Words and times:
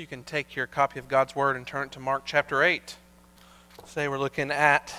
You 0.00 0.06
can 0.06 0.24
take 0.24 0.56
your 0.56 0.66
copy 0.66 0.98
of 0.98 1.08
God's 1.08 1.36
Word 1.36 1.56
and 1.56 1.66
turn 1.66 1.88
it 1.88 1.92
to 1.92 2.00
Mark 2.00 2.22
chapter 2.24 2.62
8. 2.62 2.96
Today 3.86 4.08
we're 4.08 4.16
looking 4.16 4.50
at 4.50 4.94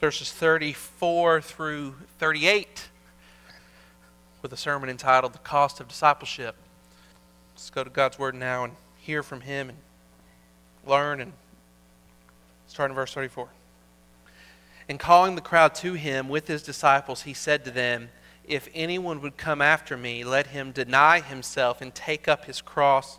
verses 0.00 0.32
34 0.32 1.40
through 1.40 1.94
38 2.18 2.88
with 4.42 4.52
a 4.52 4.56
sermon 4.56 4.90
entitled 4.90 5.34
The 5.34 5.38
Cost 5.38 5.78
of 5.78 5.86
Discipleship. 5.86 6.56
Let's 7.54 7.70
go 7.70 7.84
to 7.84 7.90
God's 7.90 8.18
Word 8.18 8.34
now 8.34 8.64
and 8.64 8.72
hear 8.98 9.22
from 9.22 9.42
Him 9.42 9.68
and 9.68 9.78
learn. 10.84 11.20
And 11.20 11.32
start 12.66 12.90
in 12.90 12.96
verse 12.96 13.14
34. 13.14 13.48
And 14.88 14.98
calling 14.98 15.36
the 15.36 15.40
crowd 15.40 15.76
to 15.76 15.92
Him 15.92 16.28
with 16.28 16.48
His 16.48 16.64
disciples, 16.64 17.22
He 17.22 17.34
said 17.34 17.64
to 17.66 17.70
them, 17.70 18.08
If 18.48 18.68
anyone 18.74 19.22
would 19.22 19.36
come 19.36 19.62
after 19.62 19.96
me, 19.96 20.24
let 20.24 20.48
him 20.48 20.72
deny 20.72 21.20
himself 21.20 21.80
and 21.80 21.94
take 21.94 22.26
up 22.26 22.46
his 22.46 22.60
cross 22.60 23.18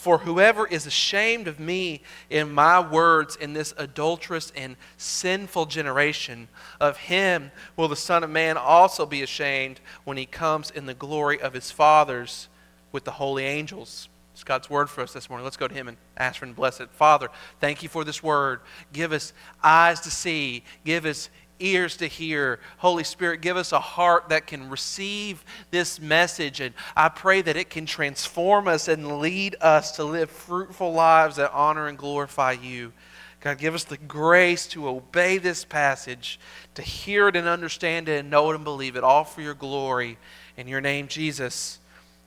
For 0.00 0.16
whoever 0.16 0.66
is 0.66 0.86
ashamed 0.86 1.46
of 1.46 1.60
me 1.60 2.00
in 2.30 2.50
my 2.54 2.80
words 2.80 3.36
in 3.36 3.52
this 3.52 3.74
adulterous 3.76 4.50
and 4.56 4.76
sinful 4.96 5.66
generation, 5.66 6.48
of 6.80 6.96
him 6.96 7.50
will 7.76 7.86
the 7.86 7.96
Son 7.96 8.24
of 8.24 8.30
Man 8.30 8.56
also 8.56 9.04
be 9.04 9.20
ashamed 9.20 9.78
when 10.04 10.16
he 10.16 10.24
comes 10.24 10.70
in 10.70 10.86
the 10.86 10.94
glory 10.94 11.38
of 11.38 11.52
his 11.52 11.70
fathers 11.70 12.48
with 12.92 13.04
the 13.04 13.10
holy 13.10 13.44
angels. 13.44 14.08
It's 14.32 14.42
God's 14.42 14.70
word 14.70 14.88
for 14.88 15.02
us 15.02 15.12
this 15.12 15.28
morning. 15.28 15.44
Let's 15.44 15.58
go 15.58 15.68
to 15.68 15.74
him 15.74 15.86
and 15.86 15.98
ask 16.16 16.38
for 16.38 16.46
and 16.46 16.56
bless 16.56 16.80
it. 16.80 16.88
Father, 16.92 17.28
thank 17.60 17.82
you 17.82 17.90
for 17.90 18.02
this 18.02 18.22
word. 18.22 18.60
Give 18.94 19.12
us 19.12 19.34
eyes 19.62 20.00
to 20.00 20.10
see, 20.10 20.64
give 20.82 21.04
us 21.04 21.28
ears 21.60 21.96
to 21.98 22.06
hear. 22.06 22.58
Holy 22.78 23.04
Spirit, 23.04 23.40
give 23.40 23.56
us 23.56 23.72
a 23.72 23.80
heart 23.80 24.30
that 24.30 24.46
can 24.46 24.68
receive 24.68 25.44
this 25.70 26.00
message. 26.00 26.60
And 26.60 26.74
I 26.96 27.08
pray 27.08 27.42
that 27.42 27.56
it 27.56 27.70
can 27.70 27.86
transform 27.86 28.66
us 28.66 28.88
and 28.88 29.20
lead 29.20 29.56
us 29.60 29.92
to 29.92 30.04
live 30.04 30.30
fruitful 30.30 30.92
lives 30.92 31.36
that 31.36 31.52
honor 31.52 31.86
and 31.86 31.96
glorify 31.96 32.52
you. 32.52 32.92
God, 33.40 33.58
give 33.58 33.74
us 33.74 33.84
the 33.84 33.96
grace 33.96 34.66
to 34.68 34.88
obey 34.88 35.38
this 35.38 35.64
passage, 35.64 36.38
to 36.74 36.82
hear 36.82 37.28
it 37.28 37.36
and 37.36 37.48
understand 37.48 38.08
it 38.08 38.20
and 38.20 38.30
know 38.30 38.50
it 38.50 38.54
and 38.54 38.64
believe 38.64 38.96
it, 38.96 39.04
all 39.04 39.24
for 39.24 39.40
your 39.40 39.54
glory. 39.54 40.18
In 40.56 40.68
your 40.68 40.80
name, 40.80 41.08
Jesus. 41.08 41.78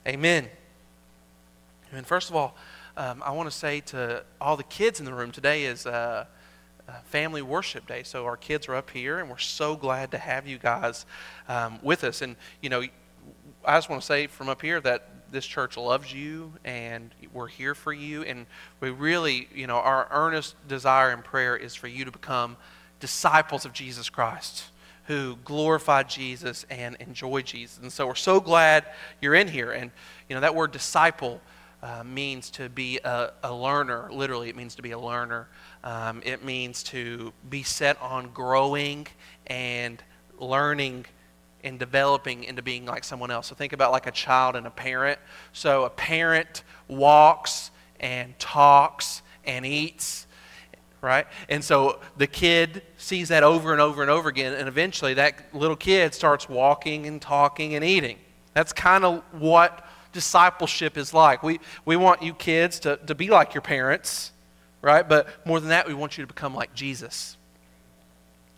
Amen. 0.08 0.48
And 1.92 2.08
first 2.08 2.30
of 2.30 2.36
all, 2.36 2.56
um, 2.98 3.22
I 3.24 3.32
want 3.32 3.50
to 3.50 3.56
say 3.56 3.82
to 3.82 4.24
all 4.42 4.58
the 4.58 4.64
kids 4.64 5.00
in 5.00 5.06
the 5.06 5.14
room, 5.14 5.32
today 5.32 5.66
is. 5.66 5.86
Uh, 5.86 6.26
uh, 6.88 6.94
family 7.06 7.42
worship 7.42 7.88
day. 7.88 8.04
So 8.04 8.26
our 8.26 8.38
kids 8.38 8.68
are 8.68 8.76
up 8.76 8.90
here, 8.90 9.20
and 9.20 9.30
we're 9.30 9.38
so 9.38 9.76
glad 9.76 10.12
to 10.12 10.18
have 10.18 10.48
you 10.48 10.58
guys 10.58 11.06
um, 11.48 11.80
with 11.82 12.04
us. 12.04 12.22
And 12.22 12.36
you 12.62 12.70
know, 12.70 12.84
I 13.66 13.78
just 13.78 13.90
want 13.90 14.02
to 14.02 14.06
say 14.06 14.28
from 14.28 14.50
up 14.50 14.62
here 14.62 14.82
that 14.82 15.08
this 15.32 15.46
church 15.46 15.78
loves 15.78 16.14
you, 16.14 16.54
and 16.64 17.14
we're 17.34 17.48
here 17.48 17.74
for 17.74 17.92
you. 17.92 18.24
And 18.24 18.46
we 18.80 18.92
really, 18.92 19.50
you 19.54 19.68
know, 19.68 19.78
our 19.78 20.08
earnest 20.12 20.56
desire 20.68 21.10
and 21.10 21.24
prayer 21.24 21.58
is 21.58 21.74
for 21.74 21.88
you 21.88 22.06
to 22.06 22.12
become 22.12 22.56
disciples 23.00 23.66
of 23.66 23.74
Jesus 23.74 24.10
Christ. 24.10 24.66
Who 25.08 25.38
glorify 25.44 26.04
Jesus 26.04 26.66
and 26.70 26.96
enjoy 27.02 27.42
Jesus. 27.42 27.78
And 27.82 27.92
so 27.92 28.08
we're 28.08 28.16
so 28.16 28.40
glad 28.40 28.86
you're 29.22 29.36
in 29.36 29.50
here. 29.50 29.72
And, 29.72 29.92
you 30.30 30.36
know, 30.36 30.40
that 30.40 30.56
word 30.56 30.72
disciple 30.72 31.42
uh, 31.82 32.04
means 32.06 32.50
to 32.52 32.70
be 32.70 33.00
a, 33.04 33.34
a 33.44 33.54
learner. 33.54 34.10
Literally, 34.14 34.48
it 34.48 34.56
means 34.56 34.76
to 34.76 34.82
be 34.82 34.92
a 34.92 35.00
learner. 35.00 35.50
Um, 35.84 36.22
it 36.26 36.44
means 36.44 36.82
to 36.84 37.34
be 37.50 37.64
set 37.64 38.02
on 38.02 38.30
growing 38.30 39.08
and 39.48 40.02
learning 40.40 41.06
and 41.64 41.80
developing 41.80 42.44
into 42.44 42.62
being 42.62 42.86
like 42.86 43.04
someone 43.04 43.32
else. 43.32 43.48
So 43.48 43.56
think 43.56 43.74
about 43.74 43.92
like 43.92 44.08
a 44.08 44.12
child 44.12 44.56
and 44.56 44.68
a 44.68 44.70
parent. 44.70 45.20
So 45.54 45.84
a 45.84 45.90
parent 45.90 46.64
walks 46.88 47.72
and 48.00 48.38
talks 48.38 49.22
and 49.46 49.66
eats, 49.66 50.28
right? 51.02 51.26
And 51.50 51.64
so 51.64 52.00
the 52.18 52.28
kid 52.28 52.82
sees 52.98 53.30
that 53.30 53.44
over 53.44 53.72
and 53.72 53.82
over 53.82 54.02
and 54.02 54.12
over 54.12 54.30
again, 54.30 54.54
and 54.54 54.68
eventually 54.68 55.14
that 55.16 55.54
little 55.54 55.78
kid 55.78 56.14
starts 56.14 56.50
walking 56.50 57.08
and 57.08 57.22
talking 57.22 57.76
and 57.76 57.84
eating. 57.84 58.18
That's 58.54 58.74
kind 58.74 59.06
of 59.06 59.24
what 59.32 59.86
discipleship 60.12 60.98
is 60.98 61.14
like. 61.14 61.44
We, 61.44 61.60
we 61.86 61.96
want 61.96 62.22
you 62.22 62.34
kids 62.34 62.80
to, 62.82 62.98
to 62.98 63.16
be 63.16 63.30
like 63.30 63.54
your 63.54 63.62
parents 63.62 64.33
right? 64.84 65.08
But 65.08 65.28
more 65.48 65.60
than 65.60 65.70
that, 65.70 65.88
we 65.88 65.96
want 65.96 66.18
you 66.18 66.24
to 66.24 66.28
become 66.28 66.54
like 66.54 66.76
Jesus. 66.76 67.38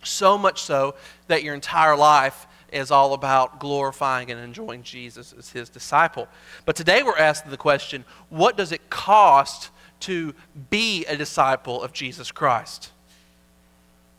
So 0.03 0.37
much 0.37 0.61
so 0.61 0.95
that 1.27 1.43
your 1.43 1.53
entire 1.53 1.95
life 1.95 2.47
is 2.73 2.91
all 2.91 3.13
about 3.13 3.59
glorifying 3.59 4.31
and 4.31 4.41
enjoying 4.41 4.83
Jesus 4.83 5.33
as 5.37 5.51
his 5.51 5.69
disciple. 5.69 6.27
But 6.65 6.75
today 6.75 7.03
we're 7.03 7.17
asking 7.17 7.51
the 7.51 7.57
question 7.57 8.03
what 8.29 8.57
does 8.57 8.73
it 8.73 8.89
cost 8.89 9.69
to 10.01 10.33
be 10.69 11.05
a 11.05 11.15
disciple 11.15 11.81
of 11.81 11.93
Jesus 11.93 12.31
Christ? 12.31 12.91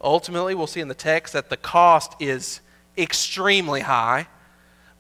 Ultimately, 0.01 0.55
we'll 0.55 0.67
see 0.67 0.81
in 0.81 0.89
the 0.89 0.95
text 0.95 1.33
that 1.33 1.51
the 1.51 1.57
cost 1.57 2.15
is 2.21 2.61
extremely 2.97 3.81
high, 3.81 4.29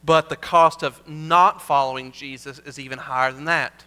but 0.04 0.28
the 0.28 0.36
cost 0.36 0.82
of 0.82 1.06
not 1.08 1.62
following 1.62 2.10
Jesus 2.10 2.58
is 2.60 2.78
even 2.78 2.98
higher 2.98 3.32
than 3.32 3.44
that. 3.44 3.85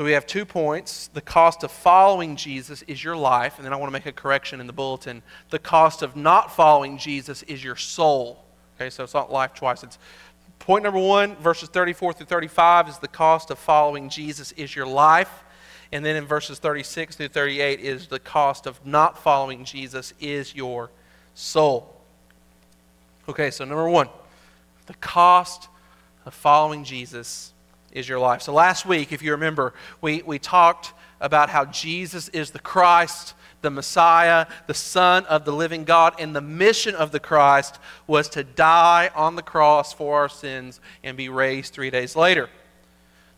So 0.00 0.04
we 0.04 0.12
have 0.12 0.26
two 0.26 0.46
points. 0.46 1.08
The 1.08 1.20
cost 1.20 1.62
of 1.62 1.70
following 1.70 2.34
Jesus 2.34 2.80
is 2.86 3.04
your 3.04 3.16
life, 3.16 3.58
and 3.58 3.66
then 3.66 3.74
I 3.74 3.76
want 3.76 3.88
to 3.88 3.92
make 3.92 4.06
a 4.06 4.12
correction 4.12 4.58
in 4.58 4.66
the 4.66 4.72
bulletin. 4.72 5.22
The 5.50 5.58
cost 5.58 6.00
of 6.00 6.16
not 6.16 6.56
following 6.56 6.96
Jesus 6.96 7.42
is 7.42 7.62
your 7.62 7.76
soul. 7.76 8.42
Okay, 8.76 8.88
so 8.88 9.04
it's 9.04 9.12
not 9.12 9.30
life 9.30 9.52
twice. 9.52 9.82
It's 9.82 9.98
point 10.58 10.84
number 10.84 10.98
one, 10.98 11.36
verses 11.36 11.68
34 11.68 12.14
through 12.14 12.24
35 12.24 12.88
is 12.88 12.96
the 12.96 13.08
cost 13.08 13.50
of 13.50 13.58
following 13.58 14.08
Jesus 14.08 14.52
is 14.52 14.74
your 14.74 14.86
life. 14.86 15.44
And 15.92 16.02
then 16.02 16.16
in 16.16 16.24
verses 16.24 16.58
36 16.58 17.16
through 17.16 17.28
38 17.28 17.80
is 17.80 18.06
the 18.06 18.20
cost 18.20 18.66
of 18.66 18.80
not 18.86 19.22
following 19.22 19.66
Jesus 19.66 20.14
is 20.18 20.54
your 20.54 20.90
soul. 21.34 21.94
Okay, 23.28 23.50
so 23.50 23.66
number 23.66 23.86
one, 23.86 24.08
the 24.86 24.94
cost 24.94 25.68
of 26.24 26.32
following 26.32 26.84
Jesus 26.84 27.52
is 27.92 28.08
your 28.08 28.18
life. 28.18 28.42
So 28.42 28.52
last 28.52 28.86
week, 28.86 29.12
if 29.12 29.22
you 29.22 29.32
remember, 29.32 29.74
we, 30.00 30.22
we 30.22 30.38
talked 30.38 30.92
about 31.20 31.50
how 31.50 31.64
Jesus 31.66 32.28
is 32.28 32.50
the 32.50 32.58
Christ, 32.58 33.34
the 33.62 33.70
Messiah, 33.70 34.46
the 34.66 34.74
Son 34.74 35.24
of 35.26 35.44
the 35.44 35.52
living 35.52 35.84
God, 35.84 36.14
and 36.18 36.34
the 36.34 36.40
mission 36.40 36.94
of 36.94 37.12
the 37.12 37.20
Christ 37.20 37.78
was 38.06 38.28
to 38.30 38.44
die 38.44 39.10
on 39.14 39.36
the 39.36 39.42
cross 39.42 39.92
for 39.92 40.18
our 40.18 40.28
sins 40.28 40.80
and 41.04 41.16
be 41.16 41.28
raised 41.28 41.72
three 41.72 41.90
days 41.90 42.16
later. 42.16 42.48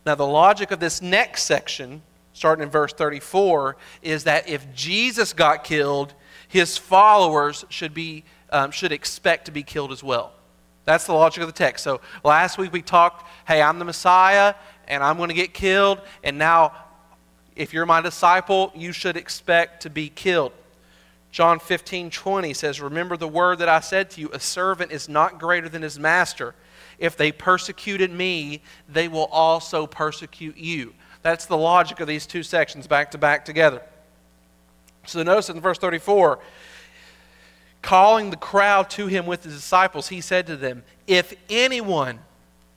Now, 0.05 0.15
the 0.15 0.27
logic 0.27 0.71
of 0.71 0.81
this 0.81 1.01
next 1.01 1.45
section, 1.45 2.03
starting 2.33 2.65
in 2.65 2.71
verse 2.71 2.93
34, 2.93 3.77
is 4.03 4.25
that 4.25 4.49
if 4.49 4.73
Jesus 4.75 5.33
got 5.33 5.65
killed, 5.65 6.15
his 6.49 6.77
followers 6.77 7.65
should, 7.69 7.95
be, 7.95 8.25
um, 8.51 8.71
should 8.71 8.93
expect 8.93 9.47
to 9.47 9.53
be 9.53 9.63
killed 9.63 9.93
as 9.93 10.03
well. 10.03 10.33
That's 10.85 11.07
the 11.07 11.13
logic 11.13 11.43
of 11.43 11.49
the 11.49 11.53
text. 11.53 11.85
So 11.85 12.01
last 12.25 12.59
week 12.59 12.73
we 12.73 12.83
talked, 12.83 13.29
hey, 13.47 13.63
I'm 13.63 13.79
the 13.79 13.85
Messiah 13.85 14.55
and 14.89 15.03
I'm 15.03 15.17
going 15.17 15.29
to 15.29 15.35
get 15.35 15.55
killed. 15.55 16.01
And 16.25 16.39
now, 16.39 16.75
if 17.55 17.73
you're 17.73 17.87
my 17.87 18.01
disciple, 18.01 18.73
you 18.75 18.93
should 18.93 19.17
expect 19.17 19.83
to 19.83 19.91
be 19.91 20.09
killed. 20.09 20.53
John 21.31 21.61
15, 21.61 22.11
20 22.11 22.53
says, 22.53 22.81
Remember 22.81 23.17
the 23.17 23.29
word 23.29 23.59
that 23.61 23.69
I 23.69 23.81
said 23.81 24.11
to 24.11 24.21
you, 24.21 24.31
a 24.33 24.41
servant 24.41 24.93
is 24.93 25.09
not 25.09 25.39
greater 25.39 25.69
than 25.69 25.83
his 25.83 25.99
master. 25.99 26.55
If 26.99 27.17
they 27.17 27.33
persecuted 27.33 28.11
me, 28.11 28.63
they 28.89 29.09
will 29.09 29.27
also 29.27 29.87
persecute 29.87 30.57
you. 30.57 30.95
That's 31.23 31.47
the 31.47 31.57
logic 31.57 32.01
of 32.01 32.07
these 32.07 32.27
two 32.27 32.43
sections 32.43 32.87
back 32.87 33.13
to 33.13 33.19
back 33.19 33.45
together. 33.45 33.83
So 35.07 35.23
notice 35.23 35.49
in 35.49 35.61
verse 35.61 35.79
34, 35.79 36.39
calling 37.93 38.31
the 38.31 38.39
crowd 38.39 38.89
to 38.89 39.07
him 39.07 39.27
with 39.27 39.45
his 39.45 39.55
disciples, 39.55 40.09
he 40.09 40.23
said 40.23 40.47
to 40.47 40.57
them, 40.57 40.83
If 41.07 41.35
anyone 41.51 42.21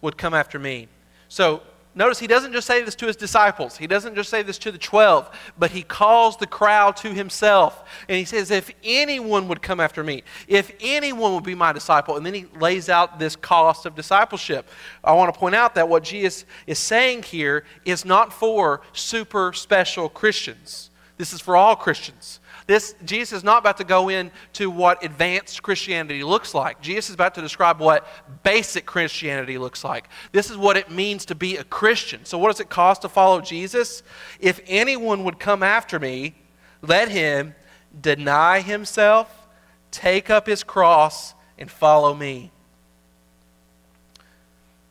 would 0.02 0.18
come 0.18 0.34
after 0.34 0.60
me. 0.60 0.90
So 1.30 1.62
notice 1.96 2.20
he 2.20 2.28
doesn't 2.28 2.52
just 2.52 2.68
say 2.68 2.84
this 2.84 2.96
to 2.96 3.08
his 3.08 3.16
disciples, 3.16 3.78
he 3.78 3.88
doesn't 3.88 4.16
just 4.16 4.30
say 4.30 4.44
this 4.44 4.58
to 4.58 4.74
the 4.74 4.78
12, 4.78 5.30
but 5.58 5.72
he 5.72 5.84
calls 5.84 6.36
the 6.36 6.46
crowd 6.46 6.98
to 6.98 7.14
himself. 7.14 7.88
And 8.10 8.18
he 8.18 8.26
says, 8.26 8.52
If 8.52 8.70
anyone 8.84 9.48
would 9.48 9.62
come 9.62 9.80
after 9.80 10.04
me, 10.04 10.24
if 10.50 10.74
anyone 10.82 11.34
would 11.34 11.46
be 11.46 11.56
my 11.56 11.72
disciple. 11.72 12.18
And 12.18 12.26
then 12.26 12.34
he 12.34 12.48
lays 12.60 12.90
out 12.90 13.18
this 13.18 13.38
cost 13.38 13.86
of 13.86 13.96
discipleship. 13.96 14.68
I 15.02 15.14
want 15.14 15.34
to 15.34 15.40
point 15.40 15.56
out 15.56 15.76
that 15.76 15.88
what 15.88 16.04
Jesus 16.04 16.44
is 16.68 16.78
saying 16.78 17.24
here 17.24 17.64
is 17.86 18.04
not 18.04 18.34
for 18.34 18.82
super 18.92 19.54
special 19.54 20.10
Christians, 20.10 20.90
this 21.16 21.32
is 21.32 21.40
for 21.40 21.56
all 21.56 21.78
Christians. 21.78 22.42
This, 22.68 22.96
Jesus 23.06 23.38
is 23.38 23.44
not 23.44 23.60
about 23.60 23.78
to 23.78 23.84
go 23.84 24.10
into 24.10 24.72
what 24.72 25.04
advanced 25.04 25.62
Christianity 25.62 26.24
looks 26.24 26.56
like. 26.56 26.82
Jesus 26.82 27.10
is 27.10 27.16
about 27.16 27.36
to 27.36 27.42
describe 27.42 27.80
what 27.80 28.08
basic 28.44 28.88
Christianity 28.88 29.60
looks 29.60 29.84
like. 29.84 30.10
This 30.32 30.50
is 30.50 30.58
what 30.58 30.76
it 30.76 30.90
means 30.90 31.26
to 31.26 31.36
be 31.36 31.58
a 31.58 31.64
Christian. 31.64 32.26
So, 32.26 32.40
what 32.40 32.50
does 32.50 32.60
it 32.60 32.70
cost 32.70 33.04
to 33.04 33.10
follow 33.10 33.40
Jesus? 33.40 34.02
If 34.40 34.60
anyone 34.66 35.24
would 35.26 35.40
come 35.40 35.62
after 35.62 36.00
me, 36.00 36.34
let 36.82 37.10
him 37.10 37.54
deny 38.02 38.62
himself, 38.62 39.48
take 39.92 40.32
up 40.32 40.48
his 40.48 40.64
cross, 40.64 41.36
and 41.60 41.70
follow 41.70 42.16
me. 42.16 42.52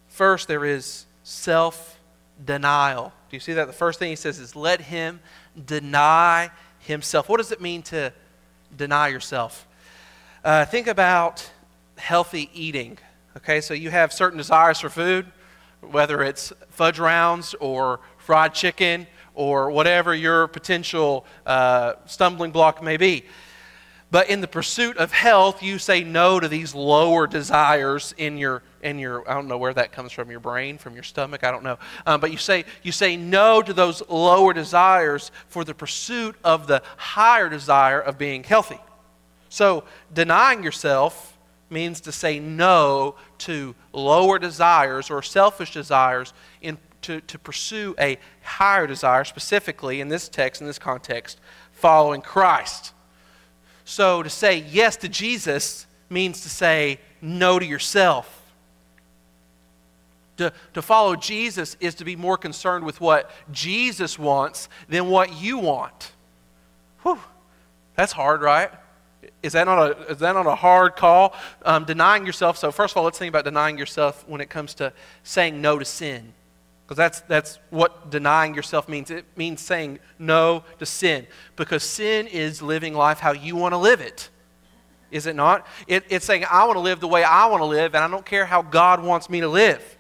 First, 0.06 0.46
there 0.46 0.64
is 0.64 1.06
self 1.24 1.98
denial. 2.44 3.12
Do 3.30 3.36
you 3.36 3.40
see 3.40 3.54
that? 3.54 3.66
The 3.66 3.72
first 3.72 3.98
thing 3.98 4.10
he 4.10 4.16
says 4.16 4.38
is, 4.38 4.54
let 4.54 4.80
him 4.80 5.18
deny 5.66 6.50
himself. 6.84 7.28
What 7.28 7.38
does 7.38 7.52
it 7.52 7.60
mean 7.60 7.82
to 7.82 8.12
deny 8.76 9.08
yourself? 9.08 9.66
Uh, 10.44 10.64
think 10.64 10.86
about 10.86 11.50
healthy 11.96 12.50
eating. 12.54 12.98
Okay, 13.36 13.60
so 13.60 13.75
you 13.75 13.90
have 13.90 14.12
certain 14.12 14.38
desires 14.38 14.81
for 14.81 14.88
food, 14.88 15.26
whether 15.81 16.22
it's 16.22 16.52
fudge 16.70 16.98
rounds 16.98 17.54
or 17.60 18.00
fried 18.19 18.54
chicken 18.54 19.06
or 19.34 19.70
whatever 19.70 20.14
your 20.14 20.46
potential 20.48 21.26
uh, 21.46 21.94
stumbling 22.06 22.50
block 22.50 22.82
may 22.82 22.96
be. 22.96 23.25
But 24.14 24.31
in 24.31 24.40
the 24.40 24.46
pursuit 24.46 24.96
of 24.99 25.11
health, 25.11 25.61
you 25.61 25.76
say 25.76 26.05
no 26.05 26.38
to 26.38 26.46
these 26.46 26.72
lower 26.72 27.26
desires 27.26 28.14
in 28.16 28.38
your 28.38 28.62
in 28.81 29.00
your 29.00 29.28
I 29.28 29.34
don't 29.34 29.49
know 29.49 29.58
where 29.58 29.75
that 29.75 29.90
comes 29.90 30.12
from 30.12 30.31
your 30.31 30.38
brain, 30.38 30.78
from 30.78 30.94
your 30.94 31.02
stomach, 31.02 31.43
I 31.43 31.50
don't 31.50 31.64
know. 31.64 31.81
Um, 32.06 32.20
but 32.20 32.31
you 32.31 32.37
say 32.37 32.64
you 32.84 32.93
say 32.93 33.16
no 33.16 33.61
to 33.61 33.72
those 33.72 34.08
lower 34.08 34.52
desires 34.52 35.32
for 35.49 35.64
the 35.64 35.75
pursuit 35.75 36.37
of 36.44 36.69
the 36.69 36.81
higher 36.96 37.49
desire 37.49 37.99
of 37.99 38.16
being 38.16 38.44
healthy. 38.44 38.78
So 39.49 39.82
denying 40.12 40.62
yourself 40.62 41.37
means 41.69 42.00
to 42.02 42.12
say 42.12 42.38
no 42.38 43.17
to 43.38 43.75
lower 43.93 44.38
desires 44.38 45.10
or 45.10 45.22
selfish 45.22 45.72
desires 45.72 46.32
in 46.62 46.78
to, 47.02 47.20
to 47.22 47.37
pursue 47.37 47.96
a 47.99 48.19
higher 48.44 48.87
desire, 48.87 49.25
specifically 49.25 50.00
in 50.00 50.06
this 50.06 50.28
text, 50.28 50.60
in 50.60 50.69
this 50.69 50.78
context, 50.78 51.40
following 51.72 52.20
Christ. 52.20 52.94
So 53.84 54.22
to 54.22 54.31
say 54.31 54.58
yes 54.58 54.96
to 54.98 55.08
Jesus 55.08 55.86
means 56.08 56.42
to 56.42 56.48
say 56.48 56.98
no 57.20 57.58
to 57.58 57.64
yourself. 57.64 58.42
To, 60.38 60.52
to 60.72 60.82
follow 60.82 61.14
Jesus 61.14 61.76
is 61.78 61.94
to 61.96 62.04
be 62.04 62.16
more 62.16 62.36
concerned 62.36 62.84
with 62.84 63.00
what 63.00 63.31
Jesus 63.52 64.19
wants 64.19 64.69
than 64.88 65.08
what 65.08 65.40
you 65.40 65.58
want. 65.58 66.12
Whew, 67.02 67.20
that's 67.94 68.12
hard, 68.12 68.42
right? 68.42 68.70
Is 69.42 69.52
that 69.52 69.64
not 69.64 69.90
a, 69.90 70.06
is 70.06 70.19
that 70.19 70.32
not 70.32 70.46
a 70.46 70.54
hard 70.54 70.96
call? 70.96 71.34
Um, 71.64 71.84
denying 71.84 72.26
yourself. 72.26 72.58
So, 72.58 72.72
first 72.72 72.92
of 72.92 72.96
all, 72.96 73.04
let's 73.04 73.19
think 73.19 73.28
about 73.28 73.44
denying 73.44 73.78
yourself 73.78 74.25
when 74.26 74.40
it 74.40 74.50
comes 74.50 74.75
to 74.75 74.92
saying 75.22 75.60
no 75.60 75.78
to 75.78 75.84
sin. 75.84 76.32
Because 76.84 76.96
that's, 76.96 77.20
that's 77.22 77.58
what 77.70 78.10
denying 78.10 78.54
yourself 78.54 78.88
means. 78.88 79.10
It 79.10 79.25
means 79.36 79.60
saying 79.60 80.00
no 80.19 80.64
to 80.78 80.86
sin. 80.86 81.26
Because 81.56 81.82
sin 81.82 82.26
is 82.26 82.60
living 82.60 82.94
life 82.94 83.20
how 83.20 83.32
you 83.32 83.56
want 83.56 83.72
to 83.72 83.78
live 83.78 84.00
it. 84.00 84.28
Is 85.10 85.26
it 85.26 85.36
not? 85.36 85.66
It, 85.86 86.04
it's 86.10 86.26
saying, 86.26 86.44
I 86.50 86.64
want 86.64 86.76
to 86.76 86.81
live 86.81 87.00
the 87.00 87.08
way 87.08 87.25
I 87.25 87.46
want 87.46 87.60
to 87.60 87.66
live, 87.66 87.94
and 87.94 88.04
I 88.04 88.08
don't 88.08 88.26
care 88.26 88.44
how 88.44 88.62
God 88.62 89.02
wants 89.02 89.31
me 89.31 89.40
to 89.40 89.48
live. 89.48 89.96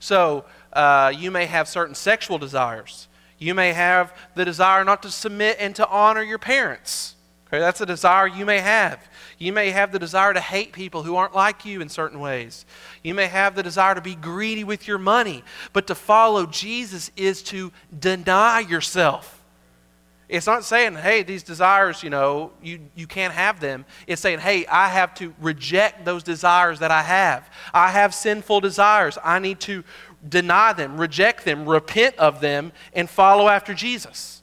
So, 0.00 0.44
uh, 0.72 1.12
you 1.16 1.30
may 1.30 1.46
have 1.46 1.68
certain 1.68 1.94
sexual 1.94 2.38
desires. 2.38 3.08
You 3.38 3.54
may 3.54 3.72
have 3.72 4.16
the 4.34 4.44
desire 4.44 4.82
not 4.84 5.02
to 5.02 5.10
submit 5.10 5.58
and 5.60 5.76
to 5.76 5.88
honor 5.88 6.22
your 6.22 6.38
parents. 6.38 7.16
Okay, 7.48 7.58
that's 7.58 7.80
a 7.80 7.86
desire 7.86 8.26
you 8.26 8.44
may 8.44 8.60
have. 8.60 8.98
You 9.38 9.52
may 9.52 9.70
have 9.70 9.92
the 9.92 9.98
desire 9.98 10.32
to 10.32 10.40
hate 10.40 10.72
people 10.72 11.02
who 11.02 11.16
aren't 11.16 11.34
like 11.34 11.64
you 11.64 11.80
in 11.82 11.88
certain 11.88 12.20
ways. 12.20 12.64
You 13.02 13.14
may 13.14 13.26
have 13.26 13.54
the 13.54 13.62
desire 13.62 13.94
to 13.94 14.00
be 14.00 14.14
greedy 14.14 14.64
with 14.64 14.88
your 14.88 14.98
money. 14.98 15.44
But 15.74 15.86
to 15.88 15.94
follow 15.94 16.46
Jesus 16.46 17.10
is 17.16 17.42
to 17.44 17.70
deny 17.98 18.60
yourself. 18.60 19.32
It's 20.28 20.46
not 20.46 20.64
saying, 20.64 20.96
hey, 20.96 21.22
these 21.22 21.42
desires, 21.42 22.02
you 22.02 22.10
know, 22.10 22.50
you, 22.60 22.80
you 22.96 23.06
can't 23.06 23.32
have 23.32 23.60
them. 23.60 23.84
It's 24.06 24.20
saying, 24.20 24.40
hey, 24.40 24.66
I 24.66 24.88
have 24.88 25.14
to 25.16 25.32
reject 25.40 26.04
those 26.04 26.22
desires 26.22 26.80
that 26.80 26.90
I 26.90 27.02
have. 27.02 27.48
I 27.72 27.90
have 27.90 28.12
sinful 28.12 28.60
desires. 28.60 29.18
I 29.22 29.38
need 29.38 29.60
to 29.60 29.84
deny 30.28 30.72
them, 30.72 30.98
reject 30.98 31.44
them, 31.44 31.68
repent 31.68 32.16
of 32.16 32.40
them, 32.40 32.72
and 32.92 33.08
follow 33.08 33.48
after 33.48 33.72
Jesus. 33.74 34.42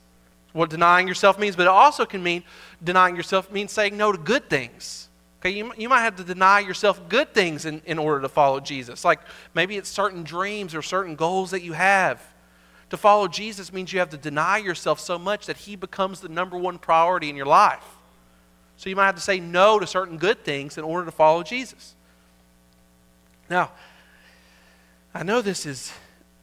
What 0.54 0.70
denying 0.70 1.08
yourself 1.08 1.40
means, 1.40 1.56
but 1.56 1.64
it 1.64 1.70
also 1.70 2.06
can 2.06 2.22
mean 2.22 2.44
denying 2.84 3.16
yourself 3.16 3.52
means 3.52 3.72
saying 3.72 3.96
no 3.96 4.12
to 4.12 4.18
good 4.18 4.50
things. 4.50 5.10
Okay, 5.40 5.52
you, 5.52 5.74
you 5.78 5.90
might 5.90 6.02
have 6.02 6.16
to 6.18 6.24
deny 6.24 6.60
yourself 6.60 7.10
good 7.10 7.34
things 7.34 7.66
in, 7.66 7.82
in 7.86 8.00
order 8.00 8.22
to 8.22 8.30
follow 8.30 8.60
Jesus. 8.60 9.04
Like 9.04 9.20
maybe 9.54 9.76
it's 9.76 9.90
certain 9.90 10.24
dreams 10.24 10.74
or 10.74 10.82
certain 10.82 11.16
goals 11.16 11.52
that 11.52 11.62
you 11.62 11.74
have. 11.74 12.22
To 12.92 12.98
follow 12.98 13.28
Jesus 13.28 13.74
means 13.74 13.92
you 13.92 14.00
have 14.00 14.12
to 14.12 14.18
deny 14.18 14.58
yourself 14.58 15.00
so 15.00 15.18
much 15.18 15.48
that 15.48 15.58
He 15.58 15.76
becomes 15.76 16.22
the 16.22 16.30
number 16.30 16.58
one 16.58 16.78
priority 16.78 17.30
in 17.30 17.36
your 17.36 17.46
life. 17.46 17.84
So 18.78 18.90
you 18.90 18.96
might 18.96 19.08
have 19.08 19.16
to 19.16 19.22
say 19.22 19.40
no 19.40 19.80
to 19.80 19.88
certain 19.88 20.18
good 20.18 20.44
things 20.44 20.78
in 20.78 20.84
order 20.84 21.06
to 21.06 21.12
follow 21.12 21.44
Jesus. 21.44 21.96
Now, 23.50 23.72
I 25.14 25.24
know 25.24 25.42
this 25.42 25.66
is 25.66 25.92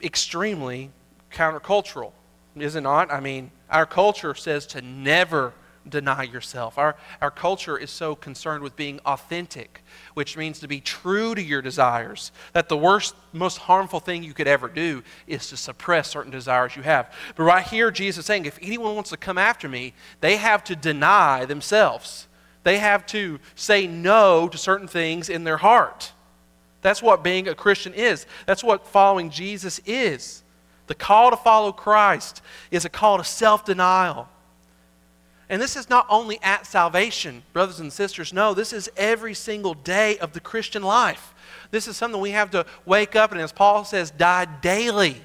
extremely 0.02 0.90
countercultural, 1.32 2.12
is 2.56 2.76
it 2.76 2.82
not? 2.82 3.12
I 3.12 3.20
mean, 3.20 3.50
our 3.70 3.86
culture 3.86 4.34
says 4.34 4.66
to 4.68 4.82
never 4.82 5.52
deny 5.88 6.24
yourself. 6.24 6.78
Our, 6.78 6.96
our 7.20 7.30
culture 7.30 7.78
is 7.78 7.90
so 7.90 8.14
concerned 8.14 8.62
with 8.62 8.76
being 8.76 9.00
authentic, 9.06 9.82
which 10.14 10.36
means 10.36 10.58
to 10.60 10.68
be 10.68 10.80
true 10.80 11.34
to 11.34 11.42
your 11.42 11.62
desires. 11.62 12.32
That 12.52 12.68
the 12.68 12.76
worst, 12.76 13.14
most 13.32 13.58
harmful 13.58 14.00
thing 14.00 14.22
you 14.22 14.34
could 14.34 14.46
ever 14.46 14.68
do 14.68 15.02
is 15.26 15.48
to 15.48 15.56
suppress 15.56 16.08
certain 16.08 16.30
desires 16.30 16.76
you 16.76 16.82
have. 16.82 17.12
But 17.36 17.44
right 17.44 17.66
here, 17.66 17.90
Jesus 17.90 18.20
is 18.20 18.26
saying 18.26 18.44
if 18.44 18.58
anyone 18.60 18.94
wants 18.94 19.10
to 19.10 19.16
come 19.16 19.38
after 19.38 19.68
me, 19.68 19.94
they 20.20 20.36
have 20.36 20.64
to 20.64 20.76
deny 20.76 21.44
themselves. 21.44 22.28
They 22.62 22.78
have 22.78 23.06
to 23.06 23.40
say 23.54 23.86
no 23.86 24.48
to 24.48 24.58
certain 24.58 24.88
things 24.88 25.30
in 25.30 25.44
their 25.44 25.56
heart. 25.56 26.12
That's 26.82 27.02
what 27.02 27.22
being 27.22 27.48
a 27.48 27.54
Christian 27.54 27.94
is. 27.94 28.26
That's 28.46 28.64
what 28.64 28.86
following 28.86 29.30
Jesus 29.30 29.80
is. 29.86 30.42
The 30.86 30.94
call 30.94 31.30
to 31.30 31.36
follow 31.36 31.72
Christ 31.72 32.42
is 32.70 32.84
a 32.84 32.88
call 32.88 33.18
to 33.18 33.24
self 33.24 33.64
denial. 33.64 34.28
And 35.50 35.60
this 35.60 35.74
is 35.74 35.90
not 35.90 36.06
only 36.08 36.38
at 36.42 36.64
salvation, 36.64 37.42
brothers 37.52 37.80
and 37.80 37.92
sisters. 37.92 38.32
No, 38.32 38.54
this 38.54 38.72
is 38.72 38.88
every 38.96 39.34
single 39.34 39.74
day 39.74 40.16
of 40.18 40.32
the 40.32 40.38
Christian 40.38 40.80
life. 40.84 41.34
This 41.72 41.88
is 41.88 41.96
something 41.96 42.20
we 42.20 42.30
have 42.30 42.52
to 42.52 42.64
wake 42.86 43.16
up 43.16 43.32
and, 43.32 43.40
as 43.40 43.50
Paul 43.50 43.84
says, 43.84 44.12
die 44.12 44.44
daily. 44.44 45.20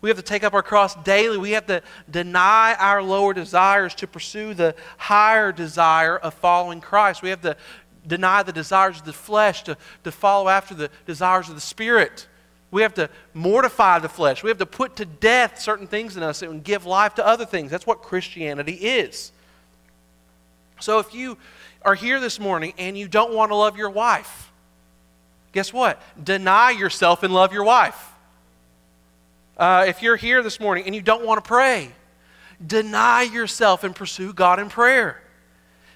We 0.00 0.10
have 0.10 0.16
to 0.16 0.22
take 0.22 0.42
up 0.42 0.52
our 0.52 0.64
cross 0.64 0.96
daily. 1.04 1.38
We 1.38 1.52
have 1.52 1.66
to 1.66 1.80
deny 2.10 2.74
our 2.76 3.04
lower 3.04 3.32
desires 3.32 3.94
to 3.96 4.08
pursue 4.08 4.52
the 4.52 4.74
higher 4.98 5.52
desire 5.52 6.18
of 6.18 6.34
following 6.34 6.80
Christ. 6.80 7.22
We 7.22 7.30
have 7.30 7.42
to 7.42 7.56
deny 8.04 8.42
the 8.42 8.52
desires 8.52 8.98
of 8.98 9.04
the 9.04 9.12
flesh 9.12 9.62
to, 9.62 9.76
to 10.02 10.10
follow 10.10 10.48
after 10.48 10.74
the 10.74 10.90
desires 11.06 11.48
of 11.48 11.54
the 11.54 11.60
Spirit. 11.60 12.26
We 12.72 12.82
have 12.82 12.94
to 12.94 13.08
mortify 13.32 14.00
the 14.00 14.08
flesh. 14.08 14.42
We 14.42 14.50
have 14.50 14.58
to 14.58 14.66
put 14.66 14.96
to 14.96 15.04
death 15.04 15.60
certain 15.60 15.86
things 15.86 16.16
in 16.16 16.24
us 16.24 16.42
and 16.42 16.64
give 16.64 16.84
life 16.84 17.14
to 17.14 17.24
other 17.24 17.46
things. 17.46 17.70
That's 17.70 17.86
what 17.86 18.02
Christianity 18.02 18.72
is. 18.72 19.30
So 20.82 20.98
if 20.98 21.14
you 21.14 21.38
are 21.82 21.94
here 21.94 22.20
this 22.20 22.40
morning 22.40 22.74
and 22.76 22.98
you 22.98 23.08
don't 23.08 23.32
want 23.32 23.50
to 23.50 23.54
love 23.54 23.76
your 23.76 23.90
wife, 23.90 24.50
guess 25.52 25.72
what? 25.72 26.00
Deny 26.22 26.70
yourself 26.70 27.22
and 27.22 27.32
love 27.32 27.52
your 27.52 27.64
wife. 27.64 28.10
Uh, 29.56 29.84
if 29.86 30.02
you're 30.02 30.16
here 30.16 30.42
this 30.42 30.58
morning 30.58 30.84
and 30.86 30.94
you 30.94 31.02
don't 31.02 31.24
want 31.24 31.42
to 31.42 31.46
pray, 31.46 31.90
deny 32.64 33.22
yourself 33.22 33.84
and 33.84 33.94
pursue 33.94 34.32
God 34.32 34.58
in 34.58 34.68
prayer. 34.68 35.22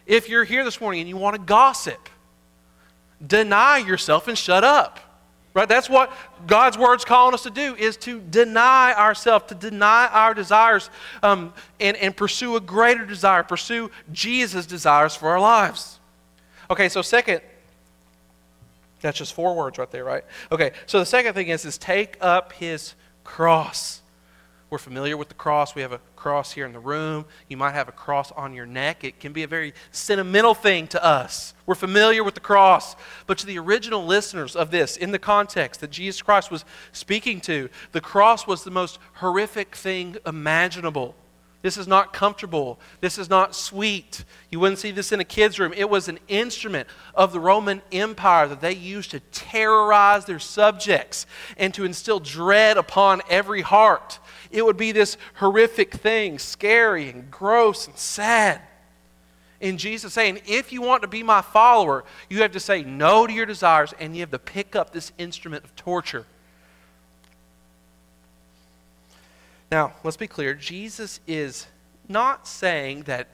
If 0.06 0.28
you're 0.28 0.44
here 0.44 0.64
this 0.64 0.80
morning 0.80 1.00
and 1.00 1.08
you 1.08 1.16
want 1.16 1.34
to 1.34 1.42
gossip, 1.42 2.08
deny 3.24 3.78
yourself 3.78 4.28
and 4.28 4.38
shut 4.38 4.62
up. 4.62 5.00
Right? 5.56 5.66
That's 5.66 5.88
what 5.88 6.12
God's 6.46 6.76
word's 6.76 7.06
calling 7.06 7.32
us 7.32 7.44
to 7.44 7.50
do 7.50 7.74
is 7.76 7.96
to 7.98 8.20
deny 8.20 8.92
ourselves, 8.92 9.46
to 9.46 9.54
deny 9.54 10.06
our 10.12 10.34
desires, 10.34 10.90
um, 11.22 11.54
and, 11.80 11.96
and 11.96 12.14
pursue 12.14 12.56
a 12.56 12.60
greater 12.60 13.06
desire, 13.06 13.42
pursue 13.42 13.90
Jesus' 14.12 14.66
desires 14.66 15.16
for 15.16 15.30
our 15.30 15.40
lives. 15.40 15.98
Okay, 16.70 16.90
so 16.90 17.00
second, 17.00 17.40
that's 19.00 19.16
just 19.16 19.32
four 19.32 19.56
words 19.56 19.78
right 19.78 19.90
there, 19.90 20.04
right? 20.04 20.24
Okay, 20.52 20.72
so 20.84 20.98
the 20.98 21.06
second 21.06 21.32
thing 21.32 21.48
is, 21.48 21.64
is 21.64 21.78
take 21.78 22.18
up 22.20 22.52
his 22.52 22.92
cross. 23.24 24.02
We're 24.68 24.78
familiar 24.78 25.16
with 25.16 25.28
the 25.28 25.34
cross. 25.34 25.76
We 25.76 25.82
have 25.82 25.92
a 25.92 26.00
cross 26.16 26.52
here 26.52 26.66
in 26.66 26.72
the 26.72 26.80
room. 26.80 27.26
You 27.48 27.56
might 27.56 27.74
have 27.74 27.88
a 27.88 27.92
cross 27.92 28.32
on 28.32 28.52
your 28.52 28.66
neck. 28.66 29.04
It 29.04 29.20
can 29.20 29.32
be 29.32 29.44
a 29.44 29.46
very 29.46 29.72
sentimental 29.92 30.54
thing 30.54 30.88
to 30.88 31.04
us. 31.04 31.54
We're 31.66 31.76
familiar 31.76 32.24
with 32.24 32.34
the 32.34 32.40
cross. 32.40 32.96
But 33.28 33.38
to 33.38 33.46
the 33.46 33.58
original 33.60 34.04
listeners 34.04 34.56
of 34.56 34.72
this, 34.72 34.96
in 34.96 35.12
the 35.12 35.20
context 35.20 35.80
that 35.82 35.90
Jesus 35.90 36.20
Christ 36.20 36.50
was 36.50 36.64
speaking 36.90 37.40
to, 37.42 37.68
the 37.92 38.00
cross 38.00 38.46
was 38.48 38.64
the 38.64 38.72
most 38.72 38.98
horrific 39.14 39.76
thing 39.76 40.16
imaginable. 40.26 41.14
This 41.62 41.76
is 41.76 41.88
not 41.88 42.12
comfortable. 42.12 42.78
This 43.00 43.18
is 43.18 43.28
not 43.28 43.54
sweet. 43.54 44.24
You 44.50 44.60
wouldn't 44.60 44.78
see 44.78 44.90
this 44.90 45.10
in 45.10 45.20
a 45.20 45.24
kid's 45.24 45.58
room. 45.58 45.72
It 45.76 45.90
was 45.90 46.08
an 46.08 46.18
instrument 46.28 46.88
of 47.14 47.32
the 47.32 47.40
Roman 47.40 47.82
Empire 47.90 48.46
that 48.46 48.60
they 48.60 48.74
used 48.74 49.10
to 49.12 49.20
terrorize 49.20 50.26
their 50.26 50.38
subjects 50.38 51.26
and 51.56 51.74
to 51.74 51.84
instill 51.84 52.20
dread 52.20 52.76
upon 52.76 53.22
every 53.28 53.62
heart. 53.62 54.20
It 54.50 54.64
would 54.64 54.76
be 54.76 54.92
this 54.92 55.16
horrific 55.34 55.94
thing, 55.94 56.38
scary 56.38 57.10
and 57.10 57.30
gross 57.30 57.86
and 57.86 57.96
sad. 57.96 58.60
In 59.60 59.78
Jesus 59.78 60.12
saying, 60.12 60.42
if 60.46 60.70
you 60.70 60.82
want 60.82 61.02
to 61.02 61.08
be 61.08 61.22
my 61.22 61.40
follower, 61.40 62.04
you 62.28 62.42
have 62.42 62.52
to 62.52 62.60
say 62.60 62.82
no 62.82 63.26
to 63.26 63.32
your 63.32 63.46
desires 63.46 63.94
and 63.98 64.14
you 64.14 64.20
have 64.20 64.30
to 64.30 64.38
pick 64.38 64.76
up 64.76 64.92
this 64.92 65.12
instrument 65.18 65.64
of 65.64 65.74
torture. 65.74 66.26
Now, 69.70 69.94
let's 70.04 70.16
be 70.16 70.26
clear 70.26 70.54
Jesus 70.54 71.20
is 71.26 71.66
not 72.08 72.46
saying 72.46 73.02
that 73.04 73.28